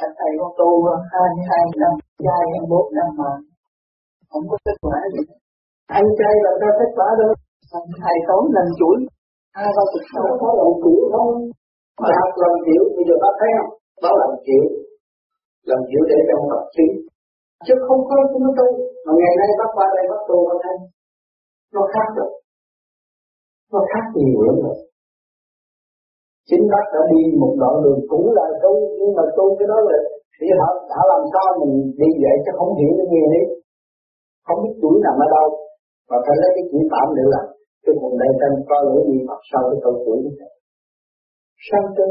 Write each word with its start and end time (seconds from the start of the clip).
Các 0.00 0.10
thầy 0.18 0.32
con 0.40 0.52
tu 0.58 0.70
ờ, 0.92 0.96
22 1.12 1.64
năm, 1.82 1.94
trai 2.24 2.42
21 2.52 2.86
năm 2.98 3.08
mà 3.20 3.30
không 4.30 4.44
có 4.50 4.56
kết 4.64 4.76
quả 4.86 4.98
gì. 5.14 5.22
Anh 5.98 6.08
trai 6.18 6.34
làm 6.44 6.54
ra 6.62 6.70
kết 6.78 6.90
quả 6.96 7.08
đâu. 7.20 7.32
Thầy 8.02 8.16
tốn 8.28 8.42
lần 8.56 8.68
chuỗi, 8.78 8.98
hai 9.56 9.68
ba 9.76 9.84
chục 9.92 10.04
sáu 10.12 10.26
có 10.42 10.48
lần 10.58 10.70
chịu 10.82 11.00
không? 11.12 11.30
Mà 12.02 12.10
lần 12.42 12.54
chịu, 12.66 12.82
bây 12.94 13.04
giờ 13.08 13.14
bác 13.22 13.34
thấy 13.40 13.50
không? 13.56 13.72
Đó 14.02 14.10
lần 14.20 14.32
chịu. 14.46 14.64
Lần 15.68 15.80
chịu 15.88 16.02
để 16.10 16.18
trong 16.28 16.44
tập 16.50 16.64
trí. 16.74 16.86
Chứ 17.66 17.74
không 17.86 18.02
có 18.08 18.16
chúng 18.30 18.44
có 18.46 18.52
tu. 18.58 18.68
Mà 19.04 19.12
ngày 19.20 19.34
nay 19.40 19.50
bác 19.60 19.70
qua 19.76 19.86
đây 19.96 20.04
bác 20.10 20.22
tu 20.28 20.38
bác 20.48 20.58
thấy. 20.64 20.76
Nó 21.74 21.82
khác 21.94 22.08
rồi. 22.18 22.30
Nó 23.72 23.80
khác 23.90 24.04
nhiều 24.14 24.40
lắm 24.46 24.56
rồi 24.64 24.85
chính 26.48 26.64
bác 26.72 26.86
đã 26.94 27.02
đi 27.12 27.20
một 27.42 27.52
đoạn 27.60 27.74
đường 27.84 28.00
cũ 28.10 28.20
là 28.38 28.46
tu 28.62 28.72
nhưng 28.98 29.12
mà 29.18 29.24
tu 29.36 29.44
cái 29.58 29.66
đó 29.72 29.78
là 29.88 29.96
thì 30.36 30.46
họ 30.60 30.68
đã 30.90 31.00
làm 31.12 31.22
sao 31.32 31.46
mình 31.60 31.74
đi 32.00 32.10
vậy 32.22 32.36
chứ 32.44 32.50
không 32.58 32.72
hiểu 32.78 32.92
cái 32.98 33.06
gì 33.12 33.22
đi 33.34 33.42
không 34.46 34.58
biết 34.62 34.74
tuổi 34.82 34.96
nằm 35.04 35.16
ở 35.24 35.26
đâu, 35.36 35.48
và 36.08 36.16
phải 36.24 36.36
lấy 36.40 36.50
cái 36.56 36.64
chỉ 36.70 36.78
tạm 36.92 37.06
nữa 37.16 37.28
là 37.34 37.42
cái 37.84 37.94
vùng 38.00 38.14
đây 38.22 38.30
tên 38.40 38.52
coi 38.68 38.80
lỗi 38.86 39.00
gì 39.08 39.18
mặt 39.28 39.40
sau 39.50 39.62
cái 39.70 39.78
câu 39.84 39.94
tuổi 40.04 40.18
sang 41.66 41.88
tư 41.96 42.08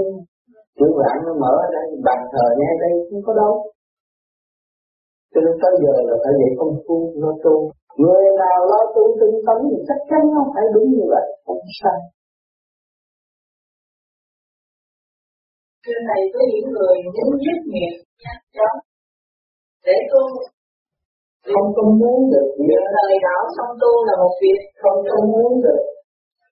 chữ 0.77 0.87
vạn 0.99 1.17
nó 1.25 1.33
mở 1.41 1.53
ra 1.61 1.67
đây 1.75 1.87
bàn 2.07 2.19
thờ 2.31 2.45
ngay 2.59 2.73
đây 2.83 2.91
không 3.07 3.21
có 3.25 3.33
đâu. 3.41 3.53
Cho 5.31 5.39
nên 5.45 5.55
tới 5.61 5.73
giờ 5.81 5.93
là 6.07 6.15
phải 6.23 6.33
dạy 6.39 6.51
công 6.59 6.73
phu 6.85 6.97
lo 7.21 7.31
tu. 7.43 7.55
Người 8.01 8.23
nào 8.41 8.59
lo 8.71 8.81
tu 8.95 9.03
tinh 9.19 9.35
tấn 9.47 9.59
thì 9.69 9.77
chắc 9.87 9.99
chắn 10.09 10.21
nó 10.35 10.41
phải 10.53 10.65
đúng 10.73 10.87
như 10.95 11.05
vậy. 11.13 11.25
Không 11.45 11.63
sai. 11.79 11.99
Trên 15.87 15.99
này 16.09 16.21
có 16.33 16.39
những 16.51 16.69
người 16.75 16.95
muốn 17.15 17.29
giết 17.43 17.59
nghiệp 17.71 17.93
nhanh 18.23 18.43
chóng 18.57 18.77
để 19.85 19.97
tu 20.11 20.23
không 21.51 21.67
có 21.75 21.83
muốn 21.99 22.17
được 22.33 22.47
việc 22.67 22.83
lời 22.95 23.13
đạo 23.27 23.43
xong 23.55 23.71
tu 23.81 23.91
là 24.07 24.13
một 24.21 24.33
việc 24.41 24.61
không 24.81 24.97
có 25.09 25.17
muốn 25.31 25.51
được. 25.65 25.81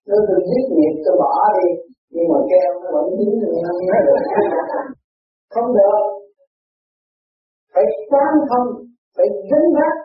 Nó 0.08 0.16
được 0.28 0.42
giết 0.50 0.66
nghiệp 0.76 0.94
tôi 1.04 1.14
bỏ 1.22 1.34
đi, 1.56 1.68
nhưng 2.12 2.26
mà 2.32 2.38
keo 2.50 2.70
nó 2.82 2.88
vẫn 2.94 3.06
dính 3.18 3.34
được 3.42 3.52
không 5.54 5.68
được. 5.78 6.00
Phải 7.72 7.84
quán 8.10 8.32
thông 8.48 8.68
phải 9.16 9.26
dính 9.50 9.68
vác 9.76 9.96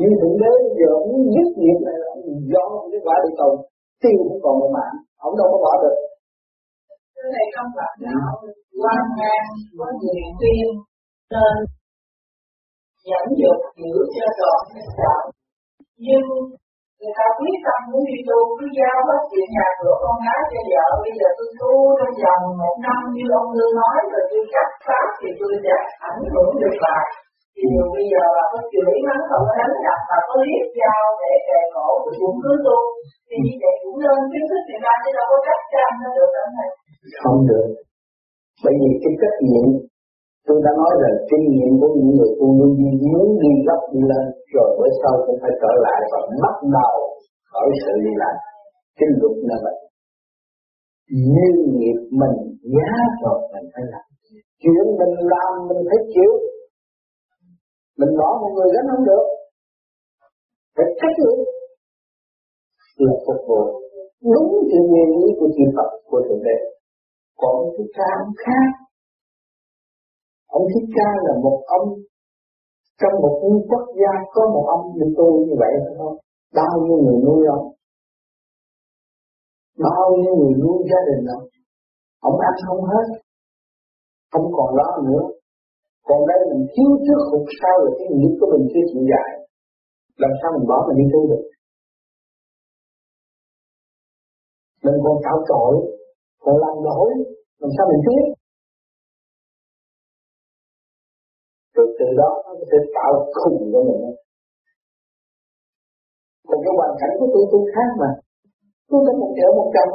như 0.00 0.08
thượng 0.20 0.36
đế 0.42 0.52
giờ 0.78 0.90
muốn 1.08 1.20
giết 1.32 1.48
nghiệp 1.60 1.78
này 1.86 1.96
là 2.02 2.10
do 2.52 2.64
cái 2.90 3.00
quả 3.06 3.16
đi 3.24 3.30
cầu. 3.40 3.52
Tiêu 4.02 4.18
cũng 4.28 4.40
còn 4.44 4.54
một 4.60 4.70
mạng, 4.76 4.96
ông 5.26 5.34
đâu 5.38 5.46
có 5.52 5.58
bỏ 5.64 5.72
được 5.82 5.96
này 7.36 7.46
không 7.54 7.70
phải 7.76 7.92
đạo 8.06 8.32
quan 8.80 9.02
ngang 9.18 9.48
có 9.78 9.86
nhiều 10.00 10.26
tiên 10.40 10.68
nên 11.32 11.56
dẫn 13.08 13.26
dục 13.40 13.58
giữ 13.80 13.94
cho 14.14 14.26
trọn 14.38 14.60
nhân 14.74 14.88
đạo 15.00 15.22
nhưng 16.06 16.26
người 17.00 17.14
ta 17.18 17.26
quyết 17.38 17.58
tâm 17.66 17.80
muốn 17.90 18.02
đi 18.10 18.18
tu, 18.28 18.38
cứ 18.58 18.66
giao 18.78 18.98
hết 19.08 19.20
chuyện 19.30 19.46
nhà 19.56 19.68
cửa 19.80 19.96
con 20.02 20.16
gái 20.26 20.40
cho 20.50 20.60
vợ. 20.70 20.86
Bây 21.02 21.12
giờ 21.18 21.28
tôi 21.38 21.50
tu 21.60 21.72
trong 21.98 22.14
vòng 22.22 22.44
một 22.60 22.76
năm 22.86 23.00
như 23.16 23.24
ông 23.40 23.50
lương 23.56 23.74
nói, 23.80 23.98
rồi 24.12 24.22
tôi 24.30 24.42
cắt 24.54 24.68
pháp 24.86 25.06
thì 25.18 25.28
tôi 25.38 25.52
sẽ 25.62 25.74
ảnh 26.10 26.22
hưởng 26.32 26.52
được 26.62 26.76
bà 26.84 26.98
thì 27.54 27.62
nhiều 27.70 27.86
bây 27.96 28.04
giờ 28.12 28.24
là 28.36 28.44
có 28.52 28.58
chửi 28.72 28.94
mắng 29.06 29.22
không 29.28 29.44
có 29.48 29.54
đánh 29.60 29.76
đập 29.86 30.00
và 30.08 30.18
có 30.28 30.34
liếc 30.46 30.66
dao 30.78 31.04
để 31.20 31.32
kề 31.46 31.60
cổ 31.74 31.88
thì 32.04 32.12
cũng 32.20 32.36
cứ 32.42 32.52
tu. 32.66 32.78
Thì 33.28 33.36
như 33.44 33.54
vậy 33.62 33.74
cũng 33.82 33.96
nên 34.02 34.18
khuyến 34.30 34.44
khích 34.50 34.66
người 34.68 34.82
ta 34.84 34.92
chứ 35.02 35.10
đâu 35.16 35.26
có 35.32 35.38
cách 35.48 35.62
tranh 35.72 35.94
nó 36.02 36.08
được 36.16 36.32
anh 36.42 36.52
này 36.58 36.70
không 37.20 37.38
được. 37.50 37.68
Bởi 38.64 38.74
vì 38.80 38.90
cái 39.02 39.12
trách 39.20 39.38
nhiệm, 39.48 39.68
tôi 40.46 40.58
đã 40.64 40.72
nói 40.80 40.92
là 41.02 41.10
kinh 41.30 41.44
nghiệm 41.54 41.72
của 41.80 41.90
những 41.96 42.10
người 42.16 42.30
tu 42.38 42.46
nhân 42.58 42.70
đi 42.78 42.88
muốn 43.12 43.28
đi 43.42 43.50
gấp 43.66 43.80
đi 43.92 44.00
lên, 44.10 44.24
rồi 44.54 44.68
bữa 44.78 44.90
sau 45.00 45.14
cũng 45.24 45.38
phải 45.42 45.54
trở 45.62 45.72
lại 45.86 46.00
và 46.12 46.18
bắt 46.42 46.56
đầu 46.76 46.94
khỏi 47.50 47.68
sự 47.84 47.92
đi 48.06 48.12
lại 48.22 48.36
cái 48.98 49.08
luật 49.18 49.36
là 49.50 49.56
vậy. 49.64 49.76
Như 51.32 51.48
nghiệp 51.76 51.98
mình, 52.20 52.36
giá 52.74 52.92
rồi 53.22 53.38
mình 53.52 53.66
phải 53.72 53.84
làm. 53.92 54.06
Chuyện 54.62 54.84
mình 55.00 55.14
làm, 55.32 55.52
mình 55.68 55.80
phải 55.88 56.00
chịu. 56.14 56.32
Mình 57.98 58.12
bỏ 58.18 58.28
một 58.40 58.50
người 58.54 58.68
gánh 58.74 58.88
không 58.90 59.04
được. 59.10 59.24
Phải 60.76 60.86
trách 60.98 61.16
nhiệm. 61.20 61.38
Là 63.04 63.14
phục 63.26 63.40
vụ. 63.48 63.62
Đúng 64.34 64.48
sự 64.70 64.78
nguyên 64.90 65.08
lý 65.20 65.28
của 65.38 65.48
chư 65.56 65.64
Phật 65.76 65.88
của 66.10 66.20
thượng 66.28 66.42
đế 66.46 66.56
còn 67.40 67.52
ông 67.62 67.70
thích 67.76 67.90
ca 67.96 68.08
ông 68.24 68.34
khác. 68.44 68.68
Ông 70.58 70.66
thích 70.72 70.88
ca 70.96 71.10
là 71.26 71.34
một 71.44 71.58
ông, 71.78 71.88
trong 73.00 73.14
một 73.22 73.34
quốc 73.70 73.84
gia 74.00 74.12
có 74.34 74.42
một 74.54 74.64
ông 74.76 74.84
như 74.96 75.06
tôi 75.16 75.30
như 75.46 75.54
vậy 75.62 75.72
phải 75.84 75.94
không? 75.98 76.16
Bao 76.58 76.74
nhiêu 76.84 76.98
người 77.04 77.18
nuôi 77.26 77.42
ông? 77.56 77.66
Bao 79.84 80.06
nhiêu 80.20 80.34
người 80.40 80.54
nuôi 80.62 80.78
gia 80.90 81.00
đình 81.08 81.24
ông? 81.36 81.44
Ông 82.28 82.36
ăn 82.48 82.54
không 82.66 82.82
hết. 82.92 83.06
Không 84.32 84.46
còn 84.56 84.68
lo 84.78 84.90
nữa. 85.08 85.24
Còn 86.08 86.18
đây 86.30 86.40
mình 86.50 86.66
thiếu 86.72 86.90
trước 87.04 87.20
hụt 87.30 87.46
sau 87.60 87.76
là 87.84 87.90
cái 87.98 88.06
nghiệp 88.10 88.32
của 88.40 88.46
mình 88.52 88.64
chưa 88.72 88.84
chịu 88.90 89.02
giải 89.12 89.44
làm 90.22 90.30
sao 90.40 90.50
mình 90.54 90.66
bỏ 90.70 90.78
mình 90.86 90.96
đi 91.00 91.06
tu 91.12 91.20
được? 91.30 91.44
Mình 94.84 94.98
còn 95.04 95.16
tạo 95.24 95.38
tội 95.48 95.74
còn 96.44 96.56
làm 96.64 96.74
nổi 96.88 97.10
làm 97.60 97.70
sao 97.76 97.86
mình 97.90 98.02
biết 98.08 98.24
rồi 101.74 101.88
từ 101.98 102.06
đó 102.20 102.30
nó 102.46 102.52
sẽ 102.70 102.78
tạo 102.96 103.12
khùng 103.38 103.58
cho 103.72 103.80
mình. 103.88 104.02
Còn 106.48 106.58
cái 106.64 106.72
hoàn 106.78 106.92
cảnh 107.00 107.14
của 107.18 107.28
tôi 107.34 107.44
tôi 107.52 107.62
khác 107.74 107.88
mà. 108.02 108.10
Tôi 108.88 109.00
có 109.06 109.12
một 109.20 109.30
triệu 109.36 109.50
một 109.58 109.68
chồng. 109.74 109.92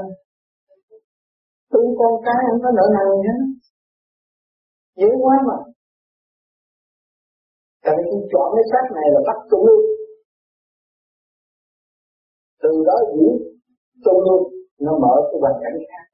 Tôi 1.71 1.83
con 1.99 2.13
cái, 2.25 2.39
không 2.47 2.61
có 2.63 2.69
nợ 2.77 2.85
nần 2.95 3.07
nhá 3.25 3.35
dễ 4.99 5.09
quá 5.23 5.35
mà. 5.47 5.57
Tại 7.83 7.93
vì 7.97 8.03
tôi 8.11 8.21
chọn 8.31 8.47
cái 8.55 8.65
xác 8.71 8.85
này 8.97 9.07
là 9.13 9.21
bắt 9.27 9.37
tôi 9.51 9.61
luôn. 9.67 9.81
Từ 12.63 12.71
đó 12.87 12.95
diễn, 13.13 13.33
tôi 14.05 14.17
luôn. 14.25 14.41
Nó 14.85 14.91
mở 15.03 15.13
cái 15.29 15.37
hoàn 15.41 15.55
cảnh 15.63 15.77
khác 15.89 16.05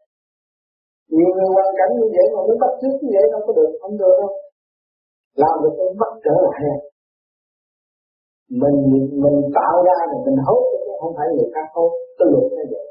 nhiều 1.16 1.32
người 1.36 1.50
hoàn 1.56 1.72
cảnh 1.80 1.92
như 2.00 2.08
vậy 2.16 2.26
mà 2.34 2.40
muốn 2.48 2.58
bắt 2.64 2.72
trước 2.80 2.94
như 3.02 3.10
vậy 3.16 3.26
đâu 3.34 3.42
có 3.46 3.52
được, 3.58 3.72
không 3.82 3.96
được 4.02 4.14
đâu. 4.22 4.32
Làm 5.42 5.56
được 5.64 5.74
tôi 5.78 5.90
bắt 6.02 6.12
trở 6.26 6.36
lại 6.48 6.62
mình 8.62 8.78
mình 9.24 9.38
tạo 9.58 9.76
ra 9.88 9.98
thì 10.10 10.18
mình 10.26 10.40
hốt 10.46 10.62
chứ 10.72 10.92
không 11.00 11.14
phải 11.18 11.28
người 11.34 11.50
khác 11.54 11.68
hốt. 11.76 11.92
Cái 12.18 12.28
luật 12.32 12.48
như 12.56 12.66
vậy. 12.74 12.86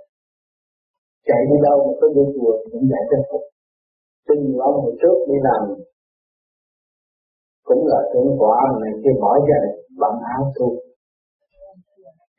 Chạy 1.29 1.41
đi 1.49 1.57
đâu 1.67 1.77
mà 1.87 1.93
có 2.01 2.07
vô 2.15 2.25
chùa 2.35 2.53
cũng 2.73 2.89
giải 2.91 3.03
cho 3.11 3.19
phục 3.29 3.45
tin 4.29 4.41
ông 4.69 4.77
hồi 4.83 4.95
trước 5.01 5.17
đi 5.29 5.37
làm. 5.49 5.63
Cũng 7.69 7.83
là 7.91 8.01
tưởng 8.13 8.31
quả 8.39 8.57
này 8.83 8.93
kia 9.03 9.15
bỏ 9.23 9.33
ra 9.49 9.61
bằng 10.01 10.19
áo 10.35 10.43
tu 10.57 10.69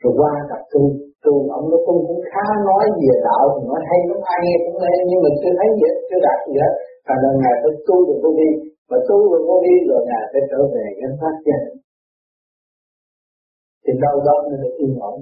rồi 0.02 0.14
qua 0.20 0.32
tập 0.50 0.62
tu 0.72 0.82
tu 1.26 1.34
ông 1.58 1.66
nó 1.72 1.78
tu 1.88 1.96
cũng 2.08 2.22
khá 2.32 2.46
nói 2.70 2.84
về 3.02 3.16
đạo, 3.28 3.44
thì 3.54 3.62
nói 3.70 3.80
hay 3.90 4.00
lắm, 4.10 4.20
ai 4.34 4.40
nghe 4.44 4.56
cũng 4.66 4.78
nghe 4.82 4.94
nhưng 5.10 5.22
mà 5.24 5.30
chưa 5.42 5.54
thấy 5.60 5.70
gì, 5.80 5.90
chưa 6.08 6.20
đạt 6.26 6.40
gì 6.48 6.56
hết. 6.64 6.74
Thành 7.06 7.20
lần 7.24 7.34
ngày 7.42 7.56
phải 7.62 7.72
tu 7.88 7.96
rồi 8.08 8.18
tu 8.24 8.30
đi. 8.40 8.50
Mà 8.90 8.98
tu 9.08 9.18
rồi 9.32 9.42
tu 9.48 9.56
đi, 9.66 9.76
rồi 9.90 10.02
ngài 10.10 10.24
phải 10.32 10.42
trở 10.52 10.60
về 10.74 10.86
cái 11.00 11.10
phát 11.22 11.36
gia 11.48 11.60
thì 13.84 13.94
đâu 14.06 14.16
đó 14.28 14.36
nó 14.50 14.56
được 14.64 14.74
yên 14.82 14.94
ổn, 15.10 15.18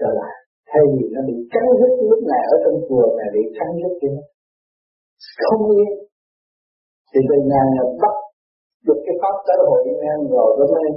trở 0.00 0.08
lại. 0.20 0.34
Thay 0.70 0.82
vì 0.92 1.04
nó 1.14 1.20
bị 1.28 1.36
cắn 1.52 1.64
rứt 1.80 1.92
lúc 2.10 2.22
này 2.32 2.42
ở 2.52 2.56
trong 2.64 2.76
chùa 2.86 3.06
này 3.18 3.28
bị 3.34 3.42
cắn 3.58 3.68
rứt 3.82 3.94
kia 4.00 4.16
không 5.44 5.62
yên 5.76 5.90
thì 7.10 7.20
từ 7.28 7.36
ngày 7.50 7.68
bắt 8.02 8.14
được 8.86 8.98
cái 9.06 9.14
pháp 9.22 9.36
tới 9.46 9.56
hội 9.66 9.80
em 10.10 10.18
rồi 10.34 10.48
đó 10.58 10.64
mới 10.74 10.88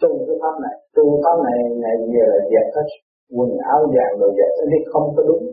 tu 0.00 0.10
cái 0.26 0.36
pháp 0.42 0.54
này 0.64 0.74
tu 0.96 1.04
pháp 1.22 1.36
này, 1.46 1.58
ngày 1.82 1.96
về 2.12 2.24
là 2.32 2.40
dẹp 2.52 2.66
hết 2.76 2.86
quần 3.36 3.50
áo 3.72 3.80
vàng 3.94 4.14
đồ 4.20 4.28
dẹp 4.38 4.50
đi, 4.72 4.78
không 4.92 5.06
có 5.16 5.22
đúng. 5.30 5.44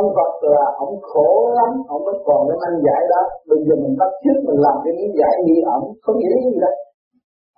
Ông 0.00 0.08
Phật 0.16 0.32
là 0.54 0.64
ông 0.84 0.94
khổ 1.10 1.30
lắm, 1.58 1.72
ông 1.94 2.02
mới 2.06 2.16
còn 2.26 2.40
cái 2.48 2.58
anh 2.68 2.76
giải 2.86 3.02
đó. 3.12 3.22
Bây 3.48 3.58
giờ 3.66 3.74
mình 3.82 3.94
bắt 4.00 4.10
trước 4.22 4.38
mình 4.46 4.60
làm 4.66 4.76
cái 4.84 4.92
miếng 4.98 5.14
giải 5.20 5.34
đi 5.48 5.56
ẩm 5.76 5.82
không 6.02 6.16
nghĩa 6.18 6.36
gì 6.46 6.56
đó 6.64 6.72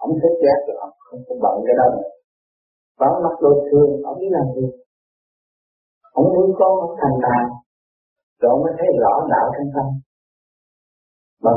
ông 0.04 0.12
thấy 0.20 0.32
chết 0.42 0.58
rồi, 0.66 0.76
ông 0.86 0.94
không 1.06 1.20
có 1.26 1.34
bận 1.42 1.56
cái 1.66 1.74
đó 1.80 1.86
nữa. 1.94 2.08
Và 2.98 3.06
ông 3.12 3.22
mặc 3.26 3.36
đồ 3.44 3.52
thường 3.68 3.90
ông 4.10 4.18
đi 4.22 4.28
làm 4.36 4.46
gì 4.56 4.66
ông 6.12 6.26
nuôi 6.34 6.48
con 6.58 6.72
ông 6.86 6.94
thành 7.00 7.16
đàn 7.26 7.44
rồi 8.40 8.48
ông 8.54 8.62
mới 8.64 8.72
thấy 8.78 8.88
rõ 9.02 9.12
đạo 9.32 9.46
trong 9.54 9.70
tâm. 9.74 9.86
Mà 11.44 11.52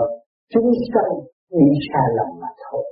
chúng 0.54 0.68
sanh 0.94 1.12
đi 1.60 1.68
sai 1.88 2.08
lầm 2.18 2.30
mà 2.42 2.48
thôi 2.64 2.84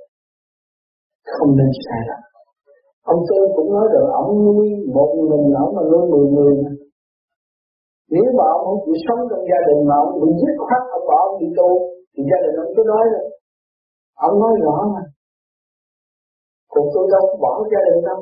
không 1.36 1.52
nên 1.58 1.72
sai. 1.86 2.02
Lầm 2.10 2.22
ông 3.12 3.20
tư 3.30 3.38
cũng 3.56 3.70
nói 3.76 3.86
rồi 3.94 4.06
ông 4.22 4.32
nuôi 4.46 4.68
một 4.96 5.10
mình 5.30 5.54
ông 5.64 5.72
mà 5.76 5.84
nuôi 5.92 6.04
mười 6.12 6.28
người. 6.36 6.56
Nếu 8.14 8.28
mà 8.38 8.44
ông 8.56 8.64
không 8.66 8.80
chịu 8.86 8.98
sống 9.06 9.22
trong 9.30 9.44
gia 9.50 9.60
đình 9.68 9.80
mà 9.90 9.96
ông 10.04 10.14
bị 10.22 10.30
giết 10.40 10.56
khoát 10.64 10.84
ông 10.96 11.06
bỏ 11.10 11.18
ông 11.30 11.40
đi 11.42 11.48
tu, 11.58 11.70
thì 12.14 12.22
gia 12.30 12.40
đình 12.44 12.56
ông 12.64 12.72
cứ 12.76 12.82
nói 12.94 13.06
rồi 13.14 13.26
ông 14.28 14.36
nói 14.44 14.54
rõ 14.66 14.78
mà. 14.94 15.04
Còn 16.74 16.84
tôi 16.94 17.06
đâu 17.14 17.24
có 17.32 17.36
bỏ 17.44 17.52
gia 17.72 17.82
đình 17.88 18.00
đâu. 18.10 18.20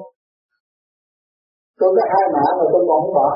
Tôi 1.80 1.90
có 1.96 2.04
hai 2.12 2.26
mẹ 2.34 2.46
mà 2.58 2.66
tôi 2.72 2.84
còn 2.88 3.00
không 3.02 3.14
bỏ. 3.20 3.28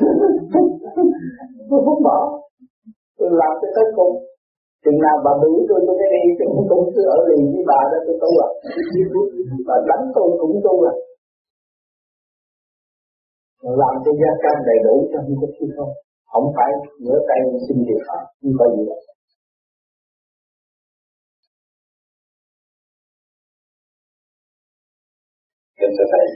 Tôi 1.70 1.80
không 1.86 2.02
bỏ. 2.08 2.18
Tôi 3.18 3.28
làm 3.40 3.52
cho 3.60 3.68
tới 3.74 3.84
cùng 3.96 4.14
chừng 4.84 4.98
nào 5.04 5.16
bà 5.24 5.32
đuổi 5.42 5.58
tôi 5.68 5.80
tôi 5.86 5.94
mới 6.00 6.08
đi 6.14 6.22
chứ 6.36 6.44
cũng 6.54 6.66
tôi 6.70 6.82
cứ 6.94 7.02
ở 7.16 7.18
liền 7.28 7.44
với 7.52 7.64
bà 7.70 7.80
đó 7.90 7.98
tôi 8.06 8.16
tu 8.22 8.30
à. 8.46 8.48
Bà 9.68 9.76
đánh 9.88 10.04
tôi 10.16 10.28
cũng 10.40 10.54
tu 10.66 10.74
à. 10.92 10.94
Làm 13.82 13.94
cho 14.04 14.12
gia 14.20 14.32
căn 14.42 14.56
đầy 14.68 14.78
đủ 14.86 14.94
cho 15.10 15.18
không 15.24 15.36
có 15.40 15.46
chi 15.56 15.66
không. 15.76 15.92
Không 16.32 16.46
phải 16.56 16.70
ngửa 17.02 17.20
tay 17.28 17.38
xin 17.66 17.76
việc 17.88 18.02
họ 18.08 18.18
không 18.40 18.54
có 18.58 18.64
gì 18.74 18.82
đâu. 18.88 19.00
Kính 25.78 25.94
thưa 25.96 26.08
Thầy, 26.12 26.26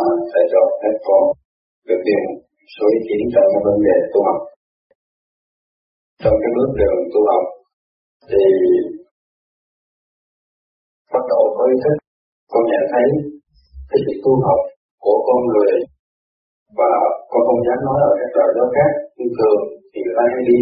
à, 0.00 0.02
Thầy 0.32 0.44
cho 0.52 0.60
phép 0.80 0.94
con 1.08 1.22
được 1.88 2.00
điều 2.08 2.24
số 2.74 2.84
ý 2.96 2.98
kiến 3.06 3.22
trong 3.34 3.46
cái 3.52 3.60
vấn 3.66 3.76
đề 3.86 3.96
tu 4.12 4.20
học. 4.28 4.40
Trong 6.22 6.36
cái 6.42 6.50
bước 6.56 6.70
đường 6.80 6.98
tu 7.14 7.20
học 7.30 7.59
thì 8.28 8.42
bắt 11.12 11.22
đầu 11.30 11.42
có 11.56 11.62
ý 11.72 11.76
thức, 11.82 11.96
con 12.52 12.62
nhận 12.70 12.84
thấy 12.92 13.06
cái 13.90 13.98
sự 14.04 14.12
tu 14.24 14.32
học 14.46 14.60
của 15.04 15.18
con 15.28 15.40
người 15.50 15.72
và 16.78 16.90
con 17.30 17.40
không 17.46 17.60
dám 17.66 17.78
nói 17.86 17.98
ở 18.08 18.12
các 18.20 18.30
loại 18.36 18.50
đó 18.58 18.64
khác. 18.74 18.90
Nhưng 19.16 19.30
thường 19.38 19.60
thì 19.90 19.98
người 20.02 20.16
ta 20.18 20.24
hay 20.32 20.42
đi 20.50 20.58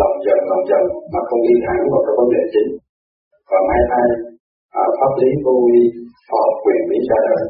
lòng 0.00 0.16
dần 0.26 0.38
lòng 0.50 0.64
dần 0.70 0.82
mà 1.12 1.20
không 1.28 1.42
đi 1.48 1.54
thẳng 1.66 1.82
vào 1.92 2.00
cái 2.06 2.14
vấn 2.18 2.28
đề 2.34 2.42
chính. 2.52 2.70
Và 3.50 3.58
mai 3.68 3.82
thay 3.90 4.06
à, 4.82 4.84
pháp 4.98 5.12
lý 5.20 5.30
vô 5.44 5.54
vi 5.66 5.80
họ 6.30 6.42
quyền 6.62 6.82
lý 6.90 6.98
ra 7.10 7.18
đời. 7.28 7.42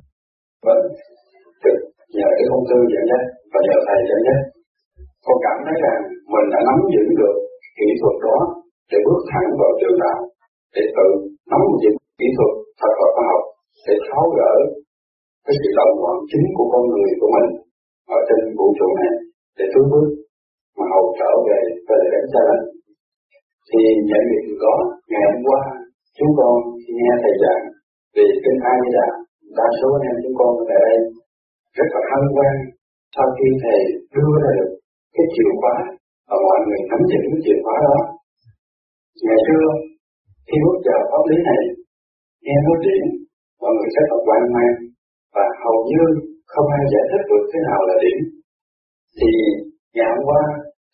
Và 0.64 0.74
được 1.64 1.78
nhờ 2.16 2.28
cái 2.36 2.46
công 2.50 2.64
tư 2.68 2.78
dẫn 2.92 3.04
dắt 3.10 3.22
và 3.52 3.58
nhờ 3.66 3.76
thầy 3.86 4.00
dẫn 4.10 4.20
dắt 4.26 4.38
con 5.26 5.36
cảm 5.44 5.56
thấy 5.64 5.76
rằng 5.84 6.00
mình 6.32 6.46
đã 6.52 6.60
nắm 6.68 6.78
giữ 6.92 7.04
được 7.20 7.34
kỹ 7.78 7.88
thuật 8.00 8.16
đó 8.26 8.36
để 8.92 8.98
bước 9.06 9.20
thẳng 9.30 9.48
vào 9.60 9.70
trường 9.80 9.98
đạo 10.04 10.18
để 10.74 10.82
tự 10.96 11.06
nắm 11.50 11.62
giữ 11.82 11.90
kỹ 12.20 12.28
thuật, 12.36 12.52
thật 12.80 12.92
và 13.00 13.08
khoa 13.14 13.24
học, 13.30 13.42
để 13.86 13.94
tháo 14.06 14.24
gỡ 14.38 14.52
cái 15.44 15.54
sự 15.60 15.68
động 15.78 15.94
loạn 16.02 16.16
chính 16.30 16.46
của 16.56 16.66
con 16.72 16.82
người 16.90 17.10
của 17.20 17.30
mình 17.36 17.48
ở 18.16 18.18
trên 18.26 18.40
vũ 18.58 18.66
trụ 18.78 18.88
này, 19.00 19.12
để 19.58 19.64
tiến 19.72 19.84
bước 19.92 20.06
mà 20.76 20.84
hậu 20.92 21.04
trở 21.18 21.30
về 21.48 21.60
về 21.88 22.00
đến 22.12 22.24
gia 22.32 22.42
đình 22.50 22.64
thì 23.68 23.82
nhận 24.08 24.22
được 24.30 24.46
có 24.62 24.74
ngày 25.10 25.24
hôm 25.30 25.40
qua 25.48 25.60
chúng 26.18 26.32
con 26.38 26.54
nghe 26.96 27.12
thầy 27.22 27.34
giảng 27.42 27.64
về 28.14 28.24
kinh 28.44 28.58
A 28.70 28.74
Di 28.82 28.90
Đà. 28.96 29.08
Đa 29.58 29.68
số 29.78 29.88
anh 29.96 30.06
em 30.10 30.16
chúng 30.22 30.36
con 30.40 30.50
tại 30.68 30.78
đây 30.86 30.98
rất 31.76 31.88
là 31.94 32.00
hân 32.10 32.24
hoan 32.34 32.54
sau 33.16 33.26
khi 33.36 33.46
thầy 33.62 33.78
đưa 34.14 34.32
ra 34.42 34.50
được 34.58 34.70
cái 35.14 35.26
chìa 35.34 35.50
khóa 35.60 35.76
và 36.28 36.36
mọi 36.46 36.58
người 36.64 36.80
nắm 36.90 37.00
giữ 37.10 37.20
cái 37.30 37.40
chìa 37.44 37.58
khóa 37.64 37.76
đó 37.86 37.96
ngày 39.26 39.38
xưa, 39.46 39.66
khi 40.48 40.56
bước 40.64 40.78
vào 40.86 41.00
pháp 41.10 41.22
lý 41.30 41.36
này, 41.48 41.62
nghe 42.44 42.56
nói 42.66 42.76
chuyện 42.84 43.04
mọi 43.62 43.72
người 43.74 43.90
rất 43.96 44.06
là 44.12 44.18
quan 44.26 44.42
mang 44.54 44.74
và 45.34 45.44
hầu 45.62 45.78
như 45.90 46.02
không 46.52 46.68
ai 46.78 46.84
giải 46.92 47.04
thích 47.10 47.24
được 47.30 47.44
thế 47.50 47.58
nào 47.68 47.80
là 47.88 47.94
điểm. 48.04 48.18
Thì 49.18 49.30
ngày 49.94 50.08
hôm 50.12 50.22
qua 50.28 50.42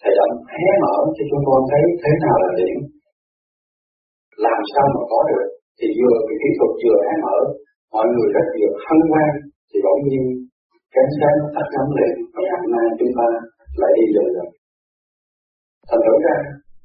thầy 0.00 0.12
đã 0.18 0.26
hé 0.54 0.68
mở 0.82 0.94
cho 1.16 1.24
chúng 1.30 1.44
con 1.48 1.60
thấy 1.70 1.82
thế 2.02 2.12
nào 2.24 2.36
là 2.44 2.50
điểm. 2.60 2.76
Làm 4.46 4.60
sao 4.72 4.86
mà 4.94 5.02
có 5.12 5.18
được? 5.30 5.46
Thì 5.78 5.86
vừa 5.98 6.16
cái 6.26 6.36
kỹ 6.42 6.50
thuật 6.56 6.72
vừa 6.82 6.98
hé 7.06 7.14
mở, 7.24 7.36
mọi 7.94 8.06
người 8.12 8.28
rất 8.34 8.46
nhiều 8.56 8.72
hân 8.84 9.00
hoan, 9.10 9.30
thì 9.68 9.76
bỗng 9.84 10.02
nhiên 10.06 10.24
cái 10.94 11.06
sáng 11.18 11.36
nó 11.40 11.46
tắt 11.54 11.66
liền 11.98 12.14
và 12.32 12.40
ngày 12.46 12.58
hôm 12.62 12.70
nay 12.76 12.86
chúng 12.98 13.12
ta 13.18 13.26
lại 13.80 13.90
đi 13.96 14.04
dần 14.14 14.26
rồi. 14.36 14.48
Thành 15.88 16.02
thử 16.04 16.14
ra 16.26 16.36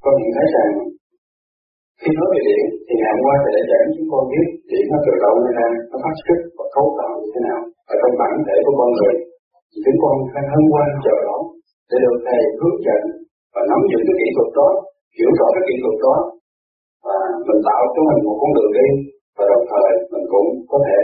con 0.04 0.14
nhận 0.20 0.32
thấy 0.36 0.48
rằng 0.56 0.72
khi 2.04 2.12
nói 2.18 2.28
về 2.34 2.40
điện, 2.48 2.64
thì 2.88 2.94
ngày 3.00 3.12
hôm 3.16 3.22
qua 3.26 3.36
thầy 3.44 3.52
đã 3.56 3.64
giảng 3.70 3.88
chúng 3.96 4.08
con 4.12 4.24
biết 4.32 4.48
điện 4.70 4.86
nó 4.92 4.98
từ 5.06 5.14
đâu 5.24 5.34
ra 5.58 5.68
nó 5.90 5.98
phát 6.04 6.16
xuất 6.24 6.40
và 6.58 6.66
cấu 6.76 6.88
tạo 7.00 7.14
như 7.22 7.30
thế 7.34 7.42
nào 7.48 7.60
ở 7.92 7.96
trong 8.02 8.14
bản 8.22 8.34
thể 8.48 8.58
của 8.66 8.76
con 8.80 8.90
người. 8.98 9.14
Thì 9.72 9.78
chúng 9.86 10.00
con 10.04 10.16
phải 10.32 10.44
hân 10.52 10.64
hoan 10.72 10.88
chờ 11.06 11.16
đó 11.30 11.38
để 11.90 11.98
được 12.04 12.18
thầy 12.28 12.42
hướng 12.60 12.80
dẫn 12.86 13.02
và 13.54 13.62
nắm 13.70 13.80
giữ 13.90 14.00
cái 14.08 14.16
kỹ 14.20 14.28
thuật 14.36 14.50
đó, 14.60 14.70
hiểu 15.18 15.32
rõ 15.40 15.48
cái 15.56 15.64
kỹ 15.68 15.76
thuật 15.84 15.98
đó, 16.06 16.16
và 17.06 17.18
mình 17.48 17.62
tạo 17.68 17.82
cho 17.94 18.02
mình 18.10 18.20
một 18.28 18.38
con 18.42 18.52
đường 18.56 18.72
đi, 18.80 18.88
và 19.38 19.44
đồng 19.52 19.66
thời 19.72 19.90
mình 20.12 20.26
cũng 20.34 20.48
có 20.72 20.78
thể 20.86 20.98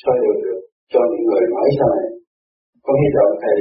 soi 0.00 0.16
được 0.22 0.38
được 0.44 0.60
cho 0.92 1.00
những 1.10 1.24
người 1.28 1.44
mới 1.54 1.68
sau 1.78 1.88
này. 1.96 2.08
Con 2.84 2.94
hy 3.02 3.08
vọng 3.16 3.32
thầy 3.42 3.58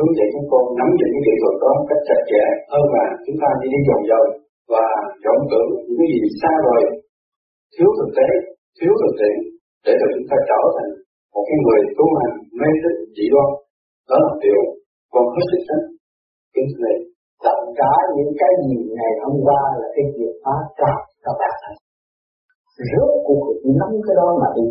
hướng 0.00 0.14
dẫn 0.18 0.28
chúng 0.34 0.48
con 0.52 0.62
nắm 0.78 0.88
giữ 0.98 1.06
những 1.12 1.24
kỹ 1.26 1.34
thuật 1.40 1.56
đó 1.64 1.72
cách 1.88 2.02
chặt 2.08 2.20
chẽ 2.30 2.44
hơn 2.72 2.84
là 2.94 3.04
chúng 3.24 3.38
ta 3.42 3.48
đi 3.60 3.66
đi 3.74 3.80
vòng 3.88 4.04
vòng 4.10 4.28
và 4.72 4.84
vọng 5.24 5.42
tưởng 5.50 5.70
những 5.86 5.98
cái 6.00 6.08
gì 6.14 6.20
xa 6.40 6.52
rồi 6.66 6.80
thiếu 7.74 7.90
thực 7.98 8.10
tế, 8.16 8.28
thiếu 8.78 8.92
thực 9.00 9.12
tiễn 9.20 9.36
để 9.84 9.92
rồi 10.00 10.10
chúng 10.16 10.28
ta 10.30 10.36
trở 10.50 10.60
thành 10.76 10.90
một 11.34 11.44
cái 11.48 11.58
người 11.64 11.80
tu 11.98 12.06
hành 12.18 12.34
mê 12.60 12.70
tín, 12.82 12.96
dị 13.16 13.26
đoan. 13.32 13.48
Đó 14.08 14.16
là 14.24 14.32
điều 14.44 14.60
còn 15.14 15.24
hết 15.34 15.44
sức 15.50 15.62
thích. 15.68 15.84
Kính 16.54 16.70
thưa 16.76 16.94
tất 17.46 17.58
cả 17.80 17.92
những 18.16 18.32
cái 18.40 18.52
gì 18.66 18.76
ngày 18.96 19.12
hôm 19.22 19.34
qua 19.46 19.62
là 19.80 19.88
cái 19.94 20.04
việc 20.16 20.34
phá 20.44 20.56
trào 20.78 20.98
các 21.24 21.34
bạn 21.40 21.54
rốt 22.90 23.10
cuộc 23.26 23.44
nắm 23.80 23.92
cái 24.06 24.14
đó 24.20 24.28
mà 24.40 24.48
đi 24.56 24.66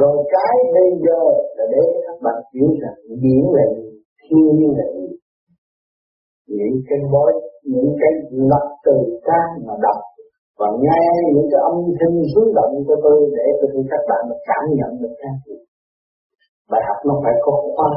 rồi 0.00 0.16
cái 0.34 0.54
bây 0.76 0.88
giờ 1.04 1.20
là 1.56 1.64
để 1.74 1.82
các 2.06 2.16
bạn 2.24 2.38
hiểu 2.52 2.68
rằng 2.82 2.98
diễn 3.22 3.44
là 3.56 3.64
gì 3.74 3.90
thiên 4.24 4.56
là 4.78 4.86
gì 4.94 5.06
những 6.58 6.76
cái 6.88 6.98
mối 7.12 7.32
những 7.72 7.90
cái 8.00 8.12
lập 8.50 8.66
từ 8.86 8.96
trang 9.26 9.50
mà 9.66 9.74
đọc, 9.84 10.00
và 10.58 10.68
nghe 10.84 11.02
những 11.34 11.48
cái 11.52 11.60
âm 11.70 11.76
thanh 11.98 12.16
rung 12.32 12.50
động 12.58 12.72
của 12.86 12.96
tôi 13.04 13.18
để 13.36 13.46
tôi 13.58 13.68
cho 13.74 13.82
các 13.90 14.02
bạn 14.10 14.22
cảm 14.48 14.64
nhận 14.78 14.90
được 15.02 15.14
cái 15.20 15.32
gì. 15.44 15.56
Bài 16.70 16.82
học 16.88 16.98
nó 17.08 17.14
phải 17.24 17.34
có 17.44 17.52
khoa. 17.74 17.90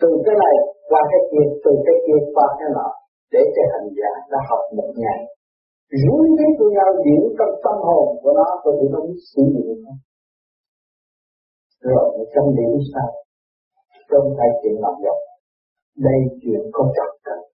Từ 0.00 0.10
cái 0.24 0.34
này 0.42 0.54
qua 0.90 1.00
cái 1.10 1.22
kia, 1.30 1.46
từ 1.64 1.72
cái 1.86 1.96
kia 2.04 2.20
qua 2.34 2.46
cái 2.58 2.68
nọ, 2.76 2.88
để 3.32 3.42
cho 3.54 3.62
hành 3.72 3.88
giả 3.98 4.12
đã 4.30 4.38
học 4.48 4.62
một 4.78 4.90
ngày. 5.02 5.20
Rúi 6.02 6.24
cái 6.38 6.50
của 6.58 6.70
nhau 6.76 6.90
diễn 7.04 7.22
trong 7.38 7.54
tâm 7.64 7.76
hồn 7.86 8.04
của 8.22 8.32
nó, 8.38 8.48
tôi 8.62 8.72
thì 8.78 8.86
nó 8.92 8.98
biết 9.06 9.20
sử 9.32 9.42
dụng 9.54 9.68
không 9.84 9.98
rồi 11.80 12.04
mới 12.16 12.26
trăm 12.34 12.44
điểm 12.56 12.72
sao 12.92 13.08
không 14.08 14.34
phải 14.38 14.48
chuyện 14.62 14.74
làm 14.84 14.94
dọc 15.04 15.18
đây 16.06 16.18
chuyện 16.42 16.62
có 16.72 16.92
trật 16.96 17.10
tự 17.24 17.50